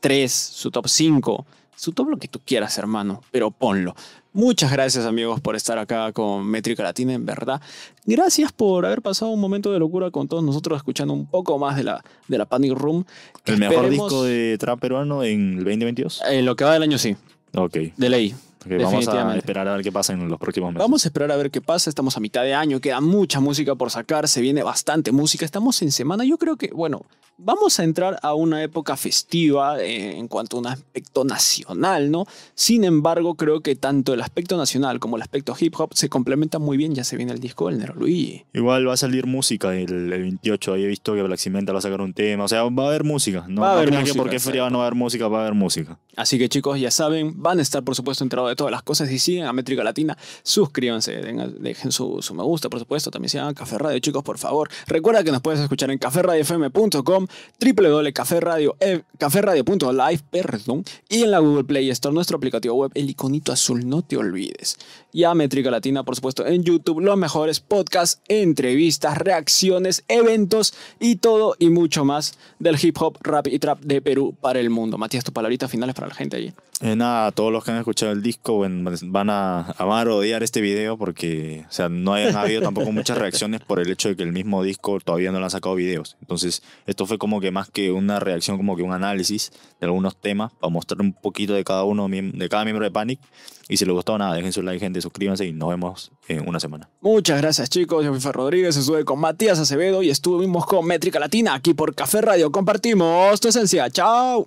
3, 0.00 0.32
su 0.32 0.72
top 0.72 0.88
5, 0.88 1.46
su 1.76 1.92
top 1.92 2.08
lo 2.08 2.16
que 2.16 2.26
tú 2.26 2.40
quieras, 2.44 2.76
hermano, 2.76 3.22
pero 3.30 3.52
ponlo. 3.52 3.94
Muchas 4.32 4.72
gracias, 4.72 5.06
amigos, 5.06 5.40
por 5.40 5.54
estar 5.54 5.78
acá 5.78 6.10
con 6.10 6.44
Métrica 6.44 6.82
Latina, 6.82 7.12
en 7.12 7.24
verdad. 7.24 7.60
Gracias 8.04 8.50
por 8.50 8.84
haber 8.86 9.02
pasado 9.02 9.30
un 9.30 9.38
momento 9.38 9.72
de 9.72 9.78
locura 9.78 10.10
con 10.10 10.26
todos 10.26 10.42
nosotros, 10.42 10.78
escuchando 10.78 11.14
un 11.14 11.26
poco 11.26 11.56
más 11.60 11.76
de 11.76 11.84
la, 11.84 12.02
de 12.26 12.38
la 12.38 12.44
Panic 12.46 12.72
Room. 12.72 13.04
El 13.44 13.58
mejor 13.58 13.88
disco 13.88 14.24
de 14.24 14.56
trap 14.58 14.80
peruano 14.80 15.22
en 15.22 15.58
el 15.58 15.64
2022. 15.64 16.22
En 16.28 16.44
lo 16.44 16.56
que 16.56 16.64
va 16.64 16.72
del 16.72 16.82
año, 16.82 16.98
sí, 16.98 17.14
Ok. 17.54 17.76
de 17.96 18.08
ley. 18.08 18.34
Vamos 18.66 19.08
a 19.08 19.36
esperar 19.36 19.68
a 19.68 19.74
ver 19.74 19.82
qué 19.82 19.92
pasa 19.92 20.12
en 20.12 20.28
los 20.28 20.38
próximos 20.38 20.72
meses. 20.72 20.84
Vamos 20.84 21.04
a 21.04 21.08
esperar 21.08 21.32
a 21.32 21.36
ver 21.36 21.50
qué 21.50 21.60
pasa. 21.60 21.90
Estamos 21.90 22.16
a 22.16 22.20
mitad 22.20 22.42
de 22.42 22.54
año, 22.54 22.80
queda 22.80 23.00
mucha 23.00 23.40
música 23.40 23.74
por 23.74 23.90
sacar, 23.90 24.28
se 24.28 24.40
viene 24.40 24.62
bastante 24.62 25.12
música. 25.12 25.44
Estamos 25.44 25.80
en 25.82 25.92
semana. 25.92 26.24
Yo 26.24 26.38
creo 26.38 26.56
que, 26.56 26.68
bueno, 26.68 27.02
vamos 27.38 27.80
a 27.80 27.84
entrar 27.84 28.18
a 28.22 28.34
una 28.34 28.62
época 28.62 28.96
festiva 28.96 29.80
eh, 29.80 30.16
en 30.16 30.28
cuanto 30.28 30.56
a 30.56 30.60
un 30.60 30.66
aspecto 30.66 31.24
nacional, 31.24 32.10
¿no? 32.10 32.26
Sin 32.54 32.84
embargo, 32.84 33.34
creo 33.34 33.60
que 33.60 33.74
tanto 33.74 34.14
el 34.14 34.20
aspecto 34.20 34.56
nacional 34.56 35.00
como 35.00 35.16
el 35.16 35.22
aspecto 35.22 35.54
hip 35.58 35.74
hop 35.78 35.90
se 35.94 36.08
complementan 36.08 36.62
muy 36.62 36.76
bien. 36.76 36.94
Ya 36.94 37.04
se 37.04 37.16
viene 37.16 37.32
el 37.32 37.40
disco 37.40 37.68
del 37.68 37.78
Nero 37.78 37.94
Luigi. 37.94 38.44
Igual 38.52 38.88
va 38.88 38.94
a 38.94 38.96
salir 38.96 39.26
música 39.26 39.74
el, 39.74 40.12
el 40.12 40.20
28. 40.22 40.74
Ahí 40.74 40.84
he 40.84 40.86
visto 40.86 41.14
que 41.14 41.22
Black 41.22 41.38
Cimenta 41.38 41.72
va 41.72 41.78
a 41.78 41.82
sacar 41.82 42.00
un 42.00 42.14
tema. 42.14 42.44
O 42.44 42.48
sea, 42.48 42.62
va 42.64 42.84
a 42.84 42.88
haber 42.88 43.04
música. 43.04 43.44
No, 43.48 43.62
Va 43.62 43.68
a 43.68 43.72
no 43.72 43.76
haber 43.78 43.88
crean 43.88 44.02
música, 44.02 44.14
que 44.14 44.18
porque 44.18 44.36
es 44.36 44.42
feriado 44.42 44.70
no 44.70 44.78
va 44.78 44.84
a 44.84 44.86
haber 44.86 44.98
música, 44.98 45.28
va 45.28 45.38
a 45.38 45.40
haber 45.42 45.54
música. 45.54 45.98
Así 46.16 46.38
que 46.38 46.48
chicos, 46.48 46.78
ya 46.78 46.90
saben, 46.90 47.42
van 47.42 47.58
a 47.58 47.62
estar 47.62 47.82
por 47.82 47.94
supuesto 47.94 48.24
enterados 48.24 48.51
de 48.52 48.56
todas 48.56 48.70
las 48.70 48.82
cosas 48.82 49.10
y 49.10 49.18
siguen 49.18 49.46
a 49.46 49.52
Métrica 49.52 49.82
Latina, 49.82 50.16
suscríbanse, 50.42 51.12
dejen 51.58 51.92
su, 51.92 52.20
su 52.20 52.34
me 52.34 52.42
gusta, 52.42 52.68
por 52.68 52.78
supuesto, 52.78 53.10
también 53.10 53.30
sigan 53.30 53.54
Café 53.54 53.78
Radio, 53.78 53.98
chicos, 53.98 54.22
por 54.22 54.38
favor. 54.38 54.68
Recuerda 54.86 55.24
que 55.24 55.32
nos 55.32 55.40
puedes 55.40 55.60
escuchar 55.60 55.90
en 55.90 55.98
caferradiofm.com, 55.98 57.26
www.caferradio, 57.60 58.76
eh, 58.80 59.02
caferradio.live, 59.18 60.20
perdón, 60.30 60.84
y 61.08 61.22
en 61.22 61.30
la 61.30 61.38
Google 61.38 61.64
Play 61.64 61.90
Store, 61.90 62.14
nuestro 62.14 62.36
aplicativo 62.36 62.74
web, 62.74 62.90
el 62.94 63.10
iconito 63.10 63.52
azul, 63.52 63.88
no 63.88 64.02
te 64.02 64.16
olvides. 64.16 64.78
Y 65.12 65.24
a 65.24 65.34
Métrica 65.34 65.70
Latina, 65.70 66.04
por 66.04 66.16
supuesto, 66.16 66.46
en 66.46 66.64
YouTube, 66.64 67.00
los 67.00 67.18
mejores 67.18 67.60
podcasts, 67.60 68.22
entrevistas, 68.28 69.18
reacciones, 69.18 70.04
eventos 70.08 70.72
y 70.98 71.16
todo 71.16 71.54
y 71.58 71.68
mucho 71.68 72.06
más 72.06 72.38
del 72.58 72.78
hip 72.82 72.96
hop, 72.98 73.18
rap 73.20 73.46
y 73.48 73.58
trap 73.58 73.80
de 73.80 74.00
Perú 74.00 74.34
para 74.40 74.58
el 74.58 74.70
mundo. 74.70 74.96
Matías, 74.96 75.22
tus 75.22 75.34
palabritas 75.34 75.70
finales 75.70 75.94
para 75.94 76.08
la 76.08 76.14
gente 76.14 76.38
allí. 76.38 76.54
Eh, 76.80 76.96
nada, 76.96 77.30
todos 77.30 77.52
los 77.52 77.62
que 77.62 77.70
han 77.70 77.76
escuchado 77.76 78.10
el 78.10 78.22
disco 78.22 78.58
van 78.58 79.30
a 79.30 79.70
amar 79.78 80.08
o 80.08 80.16
odiar 80.16 80.42
este 80.42 80.60
video 80.60 80.96
porque, 80.96 81.64
o 81.68 81.72
sea, 81.72 81.88
no 81.88 82.14
hayan 82.14 82.34
habido 82.34 82.62
tampoco 82.62 82.90
muchas 82.92 83.18
reacciones 83.18 83.60
por 83.60 83.80
el 83.80 83.90
hecho 83.90 84.08
de 84.08 84.16
que 84.16 84.22
el 84.22 84.32
mismo 84.32 84.64
disco 84.64 84.98
todavía 84.98 85.30
no 85.30 85.38
le 85.38 85.44
han 85.44 85.50
sacado 85.50 85.74
videos. 85.74 86.16
Entonces, 86.22 86.62
esto 86.86 87.06
fue 87.06 87.18
como 87.18 87.40
que 87.40 87.50
más 87.50 87.70
que 87.70 87.92
una 87.92 88.18
reacción, 88.18 88.56
como 88.56 88.76
que 88.76 88.82
un 88.82 88.92
análisis 88.92 89.52
de 89.78 89.86
algunos 89.86 90.16
temas 90.16 90.52
para 90.54 90.72
mostrar 90.72 91.02
un 91.02 91.12
poquito 91.12 91.52
de 91.52 91.62
cada 91.62 91.84
uno, 91.84 92.08
de 92.08 92.48
cada 92.48 92.64
miembro 92.64 92.84
de 92.84 92.90
Panic. 92.90 93.20
Y 93.68 93.76
si 93.76 93.84
les 93.84 93.94
gustó 93.94 94.18
nada, 94.18 94.34
dejen 94.34 94.52
su 94.52 94.62
like, 94.62 94.80
gente, 94.80 95.00
suscríbanse 95.02 95.44
y 95.44 95.52
nos 95.52 95.68
vemos 95.68 96.12
en 96.28 96.48
una 96.48 96.60
semana. 96.60 96.88
Muchas 97.00 97.40
gracias 97.40 97.68
chicos, 97.68 98.04
yo 98.04 98.10
fui 98.12 98.20
Fer 98.20 98.34
Rodríguez, 98.34 98.76
estuve 98.76 99.04
con 99.04 99.20
Matías 99.20 99.58
Acevedo 99.58 100.02
y 100.02 100.10
estuvimos 100.10 100.64
con 100.66 100.86
Métrica 100.86 101.18
Latina 101.18 101.54
aquí 101.54 101.74
por 101.74 101.94
Café 101.94 102.20
Radio. 102.22 102.50
Compartimos 102.50 103.40
tu 103.40 103.48
esencia. 103.48 103.90
Chao. 103.90 104.46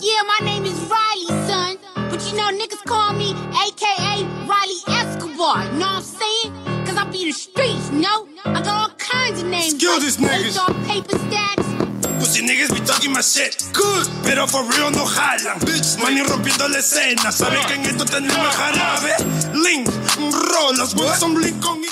Yeah, 0.00 0.22
my 0.24 0.44
name 0.44 0.66
is 0.66 0.78
Riley, 0.90 1.28
son. 1.48 1.78
But 2.10 2.20
you 2.30 2.36
know, 2.36 2.50
niggas 2.50 2.82
call 2.84 3.14
me 3.14 3.32
AKA 3.52 4.26
Riley 4.46 4.80
Escobar. 4.86 5.64
You 5.72 5.78
know 5.78 5.86
what 5.86 5.96
I'm 5.96 6.02
saying? 6.02 6.52
Cause 6.84 6.96
I 6.98 7.04
be 7.10 7.24
the 7.24 7.32
streets, 7.32 7.90
you 7.90 8.00
know? 8.00 8.28
I 8.44 8.60
got 8.60 8.90
all 8.90 8.96
kinds 8.98 9.40
of 9.42 9.48
names. 9.48 9.72
Excuse 9.74 10.18
like 10.18 10.42
this 10.42 10.56
niggas. 10.56 10.86
Paper 10.86 11.18
stacks, 11.18 11.66
Pussy 12.24 12.40
niggas 12.40 12.72
be 12.72 12.80
talking 12.80 13.12
my 13.12 13.20
shit. 13.20 13.54
Good, 13.74 14.08
pero 14.24 14.46
for 14.46 14.64
real 14.64 14.90
no 14.90 15.04
jalan. 15.04 15.60
Bitch, 15.60 15.98
money 15.98 16.22
rompiendo 16.22 16.66
la 16.68 16.78
escena. 16.78 17.30
Saben 17.30 17.60
que 17.66 17.74
en 17.74 17.84
esto 17.84 18.06
tenemos 18.06 18.48
jarabe. 18.56 19.14
Link, 19.52 19.90
huevos 20.96 21.18
son 21.18 21.34
blink 21.34 21.62
con 21.62 21.82